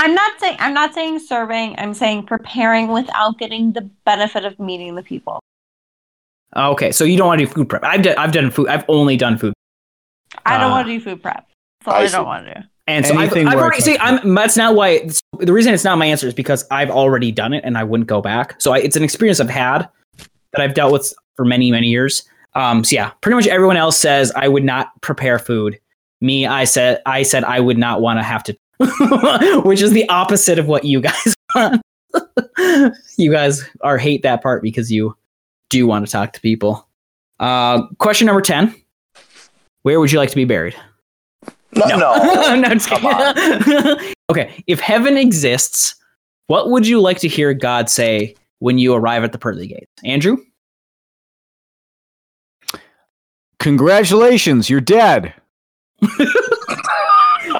I'm 0.02 0.14
not 0.14 0.40
saying 0.40 0.56
I'm 0.58 0.74
not 0.74 0.94
saying 0.94 1.20
serving. 1.20 1.76
I'm 1.78 1.94
saying 1.94 2.26
preparing 2.26 2.88
without 2.88 3.38
getting 3.38 3.72
the 3.72 3.82
benefit 4.04 4.44
of 4.44 4.58
meeting 4.58 4.94
the 4.96 5.02
people. 5.02 5.38
okay, 6.56 6.90
so 6.92 7.04
you 7.04 7.16
don't 7.16 7.28
want 7.28 7.38
to 7.40 7.46
do 7.46 7.52
food 7.52 7.68
prep. 7.68 7.84
I've 7.84 8.02
done, 8.02 8.16
I've 8.18 8.32
done 8.32 8.50
food. 8.50 8.68
I've 8.68 8.84
only 8.88 9.16
done 9.16 9.38
food, 9.38 9.54
I 10.44 10.58
don't 10.58 10.70
Ah. 10.70 10.74
want 10.74 10.88
to 10.88 10.98
do 10.98 11.00
food 11.04 11.22
prep. 11.22 11.46
That's 11.84 11.88
all 11.88 11.94
I 11.94 12.04
I, 12.04 12.08
don't 12.08 12.26
want 12.26 12.46
to 12.46 12.54
do. 12.54 12.60
and 12.88 13.06
so 13.06 13.16
I've, 13.16 13.32
I've 13.36 13.54
already 13.54 13.80
see. 13.80 13.96
I'm. 13.98 14.34
That's 14.34 14.56
not 14.56 14.74
why. 14.74 14.88
It's, 14.90 15.20
the 15.38 15.52
reason 15.52 15.72
it's 15.72 15.84
not 15.84 15.98
my 15.98 16.06
answer 16.06 16.26
is 16.26 16.34
because 16.34 16.66
I've 16.70 16.90
already 16.90 17.30
done 17.32 17.52
it 17.54 17.62
and 17.64 17.78
I 17.78 17.84
wouldn't 17.84 18.08
go 18.08 18.20
back. 18.20 18.60
So 18.60 18.72
I, 18.72 18.78
it's 18.78 18.96
an 18.96 19.04
experience 19.04 19.40
I've 19.40 19.50
had 19.50 19.88
that 20.52 20.60
I've 20.60 20.74
dealt 20.74 20.92
with 20.92 21.12
for 21.36 21.44
many 21.44 21.70
many 21.70 21.88
years. 21.88 22.24
Um. 22.54 22.82
So 22.84 22.94
yeah, 22.96 23.10
pretty 23.20 23.36
much 23.36 23.46
everyone 23.46 23.76
else 23.76 23.96
says 23.98 24.32
I 24.36 24.48
would 24.48 24.64
not 24.64 24.88
prepare 25.00 25.38
food. 25.38 25.78
Me, 26.20 26.46
I 26.46 26.64
said 26.64 27.00
I 27.06 27.22
said 27.22 27.44
I 27.44 27.60
would 27.60 27.78
not 27.78 28.00
want 28.00 28.18
to 28.18 28.22
have 28.22 28.44
to, 28.44 28.56
which 29.64 29.80
is 29.82 29.92
the 29.92 30.08
opposite 30.08 30.58
of 30.58 30.66
what 30.66 30.84
you 30.84 31.00
guys 31.00 31.34
want. 31.54 31.82
you 33.16 33.30
guys 33.30 33.68
are 33.82 33.98
hate 33.98 34.22
that 34.22 34.42
part 34.42 34.62
because 34.62 34.90
you 34.90 35.16
do 35.70 35.86
want 35.86 36.04
to 36.06 36.10
talk 36.12 36.32
to 36.32 36.40
people. 36.40 36.86
Uh, 37.40 37.86
question 37.98 38.26
number 38.26 38.42
ten: 38.42 38.74
Where 39.82 39.98
would 40.00 40.12
you 40.12 40.18
like 40.18 40.30
to 40.30 40.36
be 40.36 40.44
buried? 40.44 40.74
No, 41.74 41.86
no. 41.86 41.96
no, 41.96 42.12
I'm 42.16 42.62
just 42.78 42.88
Come 42.88 43.00
kidding. 43.02 44.12
okay, 44.30 44.62
if 44.66 44.78
heaven 44.80 45.16
exists, 45.16 45.94
what 46.48 46.70
would 46.70 46.86
you 46.86 47.00
like 47.00 47.18
to 47.20 47.28
hear 47.28 47.54
God 47.54 47.88
say 47.88 48.34
when 48.58 48.78
you 48.78 48.94
arrive 48.94 49.24
at 49.24 49.32
the 49.32 49.38
pearly 49.38 49.66
gates? 49.68 49.90
Andrew? 50.04 50.36
Congratulations, 53.58 54.68
you're 54.68 54.80
dead. 54.80 55.32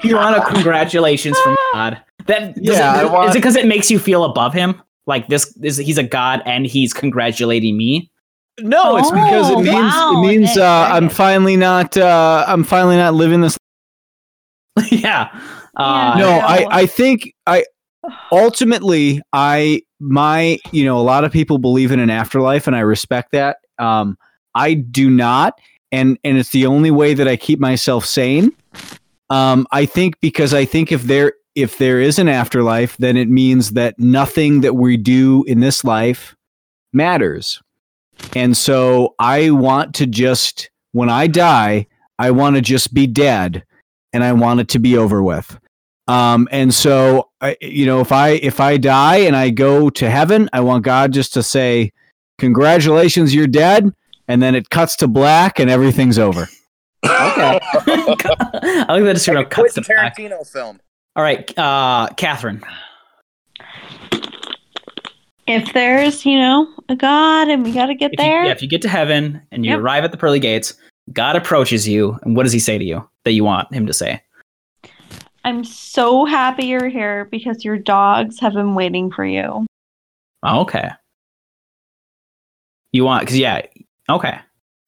You 0.04 0.16
want 0.16 0.36
a 0.36 0.40
congratulations 0.54 1.38
from 1.40 1.56
God. 1.72 2.02
That 2.26 2.54
Yeah, 2.56 3.02
it, 3.02 3.10
want- 3.10 3.30
is 3.30 3.34
it 3.34 3.38
because 3.38 3.56
it 3.56 3.66
makes 3.66 3.90
you 3.90 3.98
feel 3.98 4.24
above 4.24 4.52
him? 4.52 4.80
Like 5.06 5.28
this 5.28 5.56
is 5.62 5.76
he's 5.78 5.98
a 5.98 6.02
god 6.02 6.42
and 6.46 6.66
he's 6.66 6.92
congratulating 6.92 7.76
me? 7.76 8.10
No, 8.60 8.96
it's 8.96 9.10
because 9.10 9.50
it 9.50 9.56
Oh, 9.56 9.62
means 9.62 9.74
wow, 9.74 10.12
it 10.22 10.26
means 10.28 10.50
uh, 10.50 10.60
very 10.60 10.64
I'm 10.96 11.08
finally 11.08 11.56
not 11.56 11.96
uh, 11.96 12.44
I'm 12.46 12.62
finally 12.64 12.96
not 12.96 13.14
living 13.14 13.40
this. 13.40 13.56
yeah. 14.90 15.28
Uh, 15.76 16.14
no. 16.18 16.28
I 16.38 16.66
I 16.70 16.86
think 16.86 17.34
I 17.46 17.64
ultimately 18.32 19.20
I 19.32 19.82
my 20.00 20.58
you 20.70 20.84
know 20.84 20.98
a 20.98 21.02
lot 21.02 21.24
of 21.24 21.32
people 21.32 21.58
believe 21.58 21.90
in 21.92 21.98
an 22.00 22.10
afterlife 22.10 22.66
and 22.66 22.76
I 22.76 22.80
respect 22.80 23.32
that. 23.32 23.56
Um, 23.78 24.16
I 24.54 24.74
do 24.74 25.08
not, 25.10 25.58
and 25.90 26.18
and 26.22 26.36
it's 26.38 26.50
the 26.50 26.66
only 26.66 26.90
way 26.90 27.14
that 27.14 27.26
I 27.26 27.36
keep 27.36 27.58
myself 27.58 28.04
sane. 28.04 28.52
Um, 29.32 29.66
I 29.72 29.86
think 29.86 30.20
because 30.20 30.52
I 30.52 30.66
think 30.66 30.92
if 30.92 31.04
there 31.04 31.32
if 31.54 31.78
there 31.78 32.02
is 32.02 32.18
an 32.18 32.28
afterlife, 32.28 32.98
then 32.98 33.16
it 33.16 33.30
means 33.30 33.70
that 33.70 33.98
nothing 33.98 34.60
that 34.60 34.74
we 34.74 34.98
do 34.98 35.42
in 35.44 35.60
this 35.60 35.84
life 35.84 36.36
matters. 36.92 37.62
And 38.36 38.54
so 38.54 39.14
I 39.18 39.50
want 39.50 39.94
to 39.96 40.06
just 40.06 40.70
when 40.92 41.08
I 41.08 41.28
die, 41.28 41.86
I 42.18 42.30
want 42.30 42.56
to 42.56 42.62
just 42.62 42.92
be 42.92 43.06
dead 43.06 43.64
and 44.12 44.22
I 44.22 44.34
want 44.34 44.60
it 44.60 44.68
to 44.68 44.78
be 44.78 44.98
over 44.98 45.22
with. 45.22 45.58
Um, 46.08 46.46
and 46.52 46.74
so 46.74 47.30
I, 47.40 47.56
you 47.62 47.86
know, 47.86 48.00
if 48.00 48.12
I 48.12 48.32
if 48.32 48.60
I 48.60 48.76
die 48.76 49.16
and 49.16 49.34
I 49.34 49.48
go 49.48 49.88
to 49.88 50.10
heaven, 50.10 50.50
I 50.52 50.60
want 50.60 50.84
God 50.84 51.10
just 51.10 51.32
to 51.32 51.42
say, 51.42 51.92
"Congratulations, 52.36 53.34
you're 53.34 53.46
dead," 53.46 53.94
and 54.28 54.42
then 54.42 54.54
it 54.54 54.68
cuts 54.68 54.94
to 54.96 55.08
black 55.08 55.58
and 55.58 55.70
everything's 55.70 56.18
over. 56.18 56.48
Okay. 57.04 57.60
I 57.74 58.86
like 58.88 59.02
that 59.04 59.12
it's 59.16 59.24
sort 59.24 59.38
of 59.38 59.48
cuts 59.50 59.74
Quentin 59.74 59.82
the 59.82 59.94
back. 59.94 60.16
Tarantino 60.16 60.46
film. 60.46 60.80
All 61.16 61.22
right, 61.22 61.58
uh, 61.58 62.08
Katharine. 62.16 62.62
If 65.46 65.72
there's, 65.72 66.24
you 66.24 66.38
know, 66.38 66.68
a 66.88 66.94
God 66.96 67.48
and 67.48 67.64
we 67.64 67.72
got 67.72 67.86
to 67.86 67.94
get 67.94 68.12
If 68.14 68.20
you, 68.20 68.24
there, 68.24 68.44
yeah, 68.44 68.52
if 68.52 68.62
you 68.62 68.68
get 68.68 68.80
to 68.82 68.88
heaven 68.88 69.42
and 69.50 69.64
you 69.64 69.72
Yep. 69.72 69.80
arrive 69.80 70.04
at 70.04 70.12
the 70.12 70.16
pearly 70.16 70.38
gates, 70.38 70.74
God 71.12 71.34
approaches 71.36 71.86
you, 71.88 72.16
and 72.22 72.36
what 72.36 72.44
does 72.44 72.52
he 72.52 72.60
say 72.60 72.78
to 72.78 72.84
you 72.84 73.06
that 73.24 73.32
you 73.32 73.42
want 73.44 73.72
him 73.74 73.86
to 73.86 73.92
say? 73.92 74.22
I'm 75.44 75.64
so 75.64 76.24
happy 76.24 76.66
you're 76.66 76.88
here 76.88 77.24
because 77.24 77.64
your 77.64 77.76
dogs 77.76 78.38
have 78.38 78.52
been 78.52 78.76
waiting 78.76 79.10
for 79.10 79.24
you. 79.24 79.66
Oh, 80.44 80.60
okay. 80.60 80.90
You 82.92 83.04
want 83.04 83.22
because 83.22 83.36
yeah, 83.38 83.62
okay. 84.08 84.38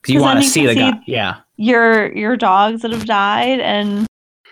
Because 0.03 0.15
you 0.15 0.21
want 0.21 0.41
to 0.41 0.49
see 0.49 0.67
the 0.67 0.75
see- 0.75 0.79
God. 0.79 1.01
Yeah. 1.07 1.41
Your 1.57 2.13
your 2.17 2.37
dogs 2.37 2.83
that 2.83 2.91
have 2.91 3.07
died 3.07 3.61
and 3.61 4.07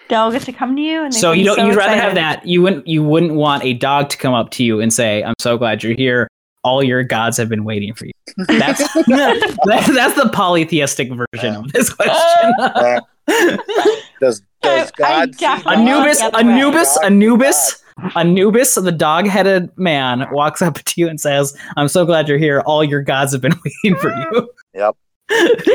they'll 0.09 0.31
get 0.31 0.43
to 0.43 0.53
come 0.53 0.77
to 0.77 0.83
you 0.83 1.03
and 1.03 1.13
So 1.15 1.33
you 1.33 1.45
don't. 1.45 1.57
so 1.57 1.67
you'd 1.67 1.77
rather 1.77 1.97
have 2.01 2.15
that. 2.15 2.47
You 2.47 2.63
wouldn't. 2.63 2.87
You 2.87 3.03
wouldn't 3.03 3.35
want 3.35 3.65
a 3.65 3.73
dog 3.75 4.09
to 4.11 4.17
come 4.17 4.35
up 4.35 4.51
to 4.53 4.65
you 4.65 4.81
and 4.81 4.93
say, 4.93 5.23
"I'm 5.25 5.35
so 5.41 5.57
glad 5.59 5.83
you're 5.83 5.95
here. 5.97 6.29
All 6.65 6.83
your 6.83 7.03
gods 7.03 7.37
have 7.39 7.49
been 7.49 7.65
waiting 7.65 7.93
for 7.95 8.07
you." 8.07 8.13
That's 8.47 8.79
that, 8.95 9.91
that's 9.95 10.15
the 10.15 10.31
polytheistic 10.33 11.09
version 11.09 11.57
of 11.57 11.73
this 11.73 11.91
uh, 11.93 11.95
question. 11.97 12.53
Uh, 12.61 13.01
does 14.21 14.43
does 14.63 14.93
I- 15.03 15.23
I 15.23 15.27
God 15.27 15.67
Anubis, 15.67 16.19
the 16.21 16.27
other 16.27 16.45
way. 16.47 16.53
Anubis, 16.53 16.99
God- 16.99 17.05
Anubis, 17.07 17.83
Anubis, 18.17 18.75
the 18.77 18.93
dog-headed 18.93 19.77
man 19.77 20.27
walks 20.31 20.63
up 20.63 20.75
to 20.79 21.01
you 21.01 21.09
and 21.09 21.21
says, 21.21 21.57
"I'm 21.77 21.89
so 21.89 22.05
glad 22.07 22.29
you're 22.29 22.39
here. 22.39 22.61
All 22.61 22.85
your 22.85 23.03
gods 23.03 23.33
have 23.33 23.41
been 23.41 23.55
waiting 23.85 23.99
for 23.99 24.11
you." 24.15 24.51
Yep. 24.75 24.97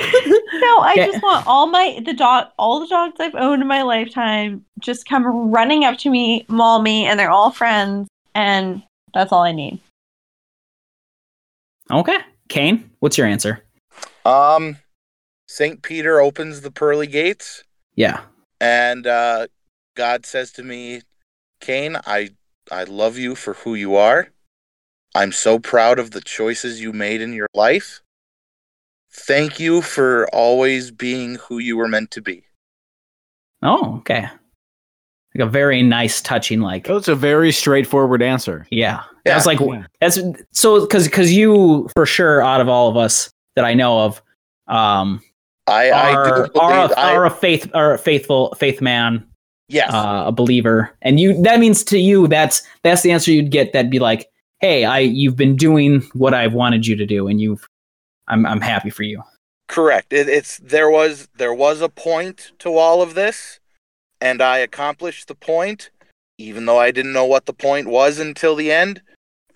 No, 0.53 0.79
I 0.79 0.93
Yeah. 0.95 1.05
just 1.05 1.21
want 1.21 1.45
all 1.47 1.67
my 1.67 1.99
the 2.05 2.13
dog 2.13 2.47
all 2.57 2.79
the 2.79 2.87
dogs 2.87 3.15
I've 3.19 3.35
owned 3.35 3.61
in 3.61 3.67
my 3.67 3.81
lifetime 3.83 4.65
just 4.79 5.07
come 5.07 5.51
running 5.51 5.83
up 5.85 5.97
to 5.99 6.09
me, 6.09 6.45
maul 6.47 6.81
me, 6.81 7.05
and 7.05 7.19
they're 7.19 7.29
all 7.31 7.51
friends, 7.51 8.07
and 8.35 8.81
that's 9.13 9.31
all 9.31 9.43
I 9.43 9.51
need. 9.51 9.79
okay, 11.91 12.17
Kane, 12.49 12.89
what's 12.99 13.17
your 13.17 13.27
answer? 13.27 13.63
Um, 14.25 14.77
Saint 15.47 15.81
Peter 15.81 16.19
opens 16.19 16.61
the 16.61 16.71
pearly 16.71 17.07
gates, 17.07 17.63
Yeah. 17.95 18.21
and 18.59 19.05
uh, 19.07 19.47
God 19.95 20.25
says 20.25 20.51
to 20.53 20.63
me, 20.63 21.01
"Kane, 21.61 21.97
I 22.05 22.29
I 22.71 22.83
love 22.83 23.17
you 23.17 23.35
for 23.35 23.53
who 23.53 23.75
you 23.75 23.95
are. 23.95 24.29
I'm 25.15 25.31
so 25.31 25.59
proud 25.59 25.99
of 25.99 26.11
the 26.11 26.21
choices 26.21 26.81
you 26.81 26.93
made 26.93 27.21
in 27.21 27.33
your 27.33 27.47
life. 27.53 28.01
Thank 29.17 29.59
you 29.59 29.81
for 29.81 30.27
always 30.33 30.91
being 30.91 31.35
who 31.35 31.59
you 31.59 31.77
were 31.77 31.87
meant 31.87 32.11
to 32.11 32.21
be." 32.21 32.43
Oh, 33.63 33.97
okay. 33.97 34.27
Like 35.35 35.47
a 35.47 35.49
very 35.49 35.83
nice, 35.83 36.21
touching, 36.21 36.61
like 36.61 36.87
That's 36.87 37.07
a 37.07 37.15
very 37.15 37.51
straightforward 37.51 38.21
answer. 38.21 38.65
yeah. 38.71 39.03
Yeah. 39.27 39.33
That's 39.33 39.45
like 39.45 39.59
that's 39.99 40.19
so 40.51 40.81
because 40.81 41.05
because 41.05 41.33
you 41.33 41.89
for 41.95 42.05
sure 42.05 42.41
out 42.41 42.61
of 42.61 42.69
all 42.69 42.89
of 42.89 42.95
us 42.95 43.29
that 43.57 43.65
I 43.65 43.73
know 43.73 43.99
of, 44.05 44.21
um, 44.67 45.21
I 45.67 45.89
I 45.89 46.13
are 46.13 46.47
do 46.47 46.59
are 46.59 46.85
a, 46.85 46.97
I, 46.97 47.13
are 47.13 47.25
a 47.25 47.29
faith 47.29 47.69
are 47.73 47.95
a 47.95 47.97
faithful 47.97 48.55
faith 48.57 48.81
man, 48.81 49.27
yes. 49.67 49.93
uh, 49.93 50.23
a 50.27 50.31
believer, 50.31 50.95
and 51.01 51.19
you 51.19 51.41
that 51.43 51.59
means 51.59 51.83
to 51.85 51.99
you 51.99 52.27
that's 52.29 52.63
that's 52.83 53.01
the 53.01 53.11
answer 53.11 53.31
you'd 53.31 53.51
get. 53.51 53.73
That'd 53.73 53.91
be 53.91 53.99
like, 53.99 54.29
hey, 54.61 54.85
I 54.85 54.99
you've 54.99 55.35
been 55.35 55.57
doing 55.57 56.03
what 56.13 56.33
I've 56.33 56.53
wanted 56.53 56.87
you 56.87 56.95
to 56.95 57.05
do, 57.05 57.27
and 57.27 57.41
you've 57.41 57.66
I'm 58.27 58.45
I'm 58.45 58.61
happy 58.61 58.89
for 58.89 59.03
you. 59.03 59.23
Correct. 59.67 60.13
It, 60.13 60.29
it's 60.29 60.57
there 60.57 60.89
was 60.89 61.27
there 61.37 61.53
was 61.53 61.81
a 61.81 61.89
point 61.89 62.51
to 62.59 62.77
all 62.77 63.01
of 63.01 63.13
this, 63.15 63.59
and 64.21 64.41
I 64.41 64.59
accomplished 64.59 65.27
the 65.27 65.35
point, 65.35 65.91
even 66.37 66.65
though 66.65 66.79
I 66.79 66.91
didn't 66.91 67.13
know 67.13 67.25
what 67.25 67.45
the 67.45 67.53
point 67.53 67.87
was 67.87 68.19
until 68.19 68.55
the 68.55 68.71
end. 68.71 69.01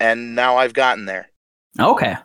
and 0.00 0.34
now 0.34 0.56
I've 0.56 0.74
gotten 0.74 1.06
there. 1.06 1.30
Okay. 1.78 2.16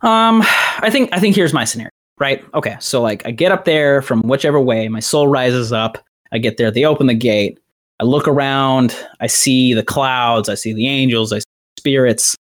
Um, 0.00 0.42
I 0.80 0.88
think 0.90 1.10
I 1.12 1.20
think 1.20 1.36
here's 1.36 1.52
my 1.52 1.64
scenario. 1.64 1.90
Right. 2.18 2.44
Okay. 2.54 2.76
So 2.80 3.02
like 3.02 3.26
I 3.26 3.30
get 3.30 3.52
up 3.52 3.64
there 3.64 4.02
from 4.02 4.22
whichever 4.22 4.60
way, 4.60 4.88
my 4.88 5.00
soul 5.00 5.28
rises 5.28 5.72
up. 5.72 5.98
I 6.32 6.38
get 6.38 6.56
there. 6.56 6.70
They 6.70 6.84
open 6.84 7.06
the 7.06 7.14
gate. 7.14 7.58
I 8.00 8.04
look 8.04 8.26
around. 8.26 8.96
I 9.20 9.26
see 9.26 9.74
the 9.74 9.82
clouds. 9.84 10.48
I 10.48 10.54
see 10.54 10.72
the 10.72 10.88
angels. 10.88 11.32
I 11.32 11.38
see 11.38 11.44
spirits. 11.78 12.36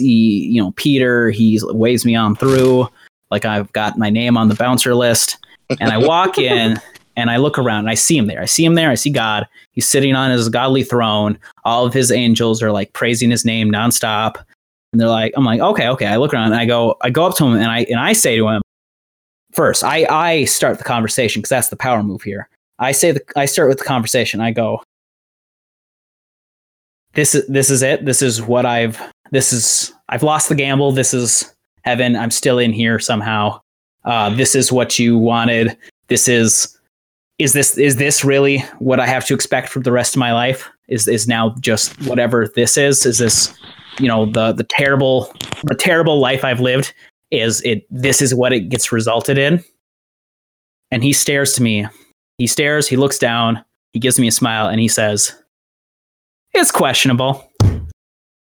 See, 0.00 0.46
you 0.46 0.62
know, 0.62 0.72
Peter. 0.72 1.30
He 1.30 1.60
waves 1.64 2.04
me 2.04 2.14
on 2.14 2.36
through. 2.36 2.88
Like 3.30 3.44
I've 3.44 3.72
got 3.72 3.98
my 3.98 4.10
name 4.10 4.36
on 4.36 4.48
the 4.48 4.54
bouncer 4.54 4.94
list. 4.94 5.38
And 5.80 5.90
I 5.90 5.98
walk 5.98 6.38
in 6.38 6.80
and 7.16 7.30
I 7.30 7.36
look 7.36 7.58
around 7.58 7.80
and 7.80 7.90
I 7.90 7.94
see 7.94 8.16
him 8.16 8.26
there. 8.26 8.40
I 8.40 8.46
see 8.46 8.64
him 8.64 8.74
there. 8.74 8.90
I 8.90 8.94
see 8.94 9.10
God. 9.10 9.46
He's 9.72 9.88
sitting 9.88 10.14
on 10.14 10.30
his 10.30 10.48
godly 10.48 10.84
throne. 10.84 11.38
All 11.64 11.84
of 11.84 11.92
his 11.92 12.12
angels 12.12 12.62
are 12.62 12.70
like 12.70 12.92
praising 12.92 13.30
his 13.30 13.44
name 13.44 13.70
nonstop. 13.70 14.36
And 14.92 15.00
they're 15.00 15.08
like, 15.08 15.32
I'm 15.36 15.44
like, 15.44 15.60
okay, 15.60 15.88
okay. 15.88 16.06
I 16.06 16.16
look 16.16 16.32
around 16.32 16.52
and 16.52 16.54
I 16.60 16.64
go, 16.64 16.96
I 17.02 17.10
go 17.10 17.26
up 17.26 17.36
to 17.36 17.44
him 17.44 17.54
and 17.54 17.66
I 17.66 17.80
and 17.90 18.00
I 18.00 18.12
say 18.12 18.36
to 18.36 18.48
him, 18.48 18.62
first, 19.52 19.84
I 19.84 20.06
I 20.08 20.44
start 20.44 20.78
the 20.78 20.84
conversation 20.84 21.40
because 21.40 21.50
that's 21.50 21.68
the 21.68 21.76
power 21.76 22.02
move 22.02 22.22
here. 22.22 22.48
I 22.78 22.92
say 22.92 23.10
the 23.10 23.20
I 23.36 23.46
start 23.46 23.68
with 23.68 23.78
the 23.78 23.84
conversation. 23.84 24.40
I 24.40 24.52
go, 24.52 24.82
this 27.14 27.34
is 27.34 27.46
this 27.48 27.68
is 27.68 27.82
it. 27.82 28.04
This 28.04 28.22
is 28.22 28.40
what 28.40 28.64
I've 28.64 28.98
this 29.30 29.52
is 29.52 29.92
I've 30.08 30.22
lost 30.22 30.48
the 30.48 30.54
gamble. 30.54 30.92
This 30.92 31.12
is 31.12 31.54
heaven. 31.82 32.16
I'm 32.16 32.30
still 32.30 32.58
in 32.58 32.72
here 32.72 32.98
somehow. 32.98 33.60
Uh, 34.04 34.30
this 34.30 34.54
is 34.54 34.72
what 34.72 34.98
you 34.98 35.18
wanted. 35.18 35.76
This 36.08 36.28
is 36.28 36.78
is 37.38 37.52
this 37.52 37.78
is 37.78 37.96
this 37.96 38.24
really 38.24 38.58
what 38.78 39.00
I 39.00 39.06
have 39.06 39.26
to 39.26 39.34
expect 39.34 39.68
for 39.68 39.80
the 39.80 39.92
rest 39.92 40.14
of 40.14 40.18
my 40.18 40.32
life? 40.32 40.68
Is 40.88 41.06
is 41.06 41.28
now 41.28 41.54
just 41.60 42.00
whatever 42.06 42.48
this 42.54 42.76
is? 42.76 43.06
Is 43.06 43.18
this 43.18 43.56
you 43.98 44.08
know 44.08 44.26
the 44.26 44.52
the 44.52 44.64
terrible 44.64 45.32
the 45.64 45.74
terrible 45.74 46.18
life 46.18 46.44
I've 46.44 46.60
lived? 46.60 46.94
Is 47.30 47.60
it 47.62 47.86
this 47.90 48.22
is 48.22 48.34
what 48.34 48.52
it 48.52 48.68
gets 48.68 48.90
resulted 48.90 49.38
in? 49.38 49.62
And 50.90 51.04
he 51.04 51.12
stares 51.12 51.52
to 51.54 51.62
me. 51.62 51.86
He 52.38 52.46
stares. 52.46 52.88
He 52.88 52.96
looks 52.96 53.18
down. 53.18 53.62
He 53.92 54.00
gives 54.00 54.18
me 54.18 54.28
a 54.28 54.32
smile 54.32 54.68
and 54.68 54.80
he 54.80 54.88
says, 54.88 55.34
"It's 56.54 56.70
questionable." 56.70 57.44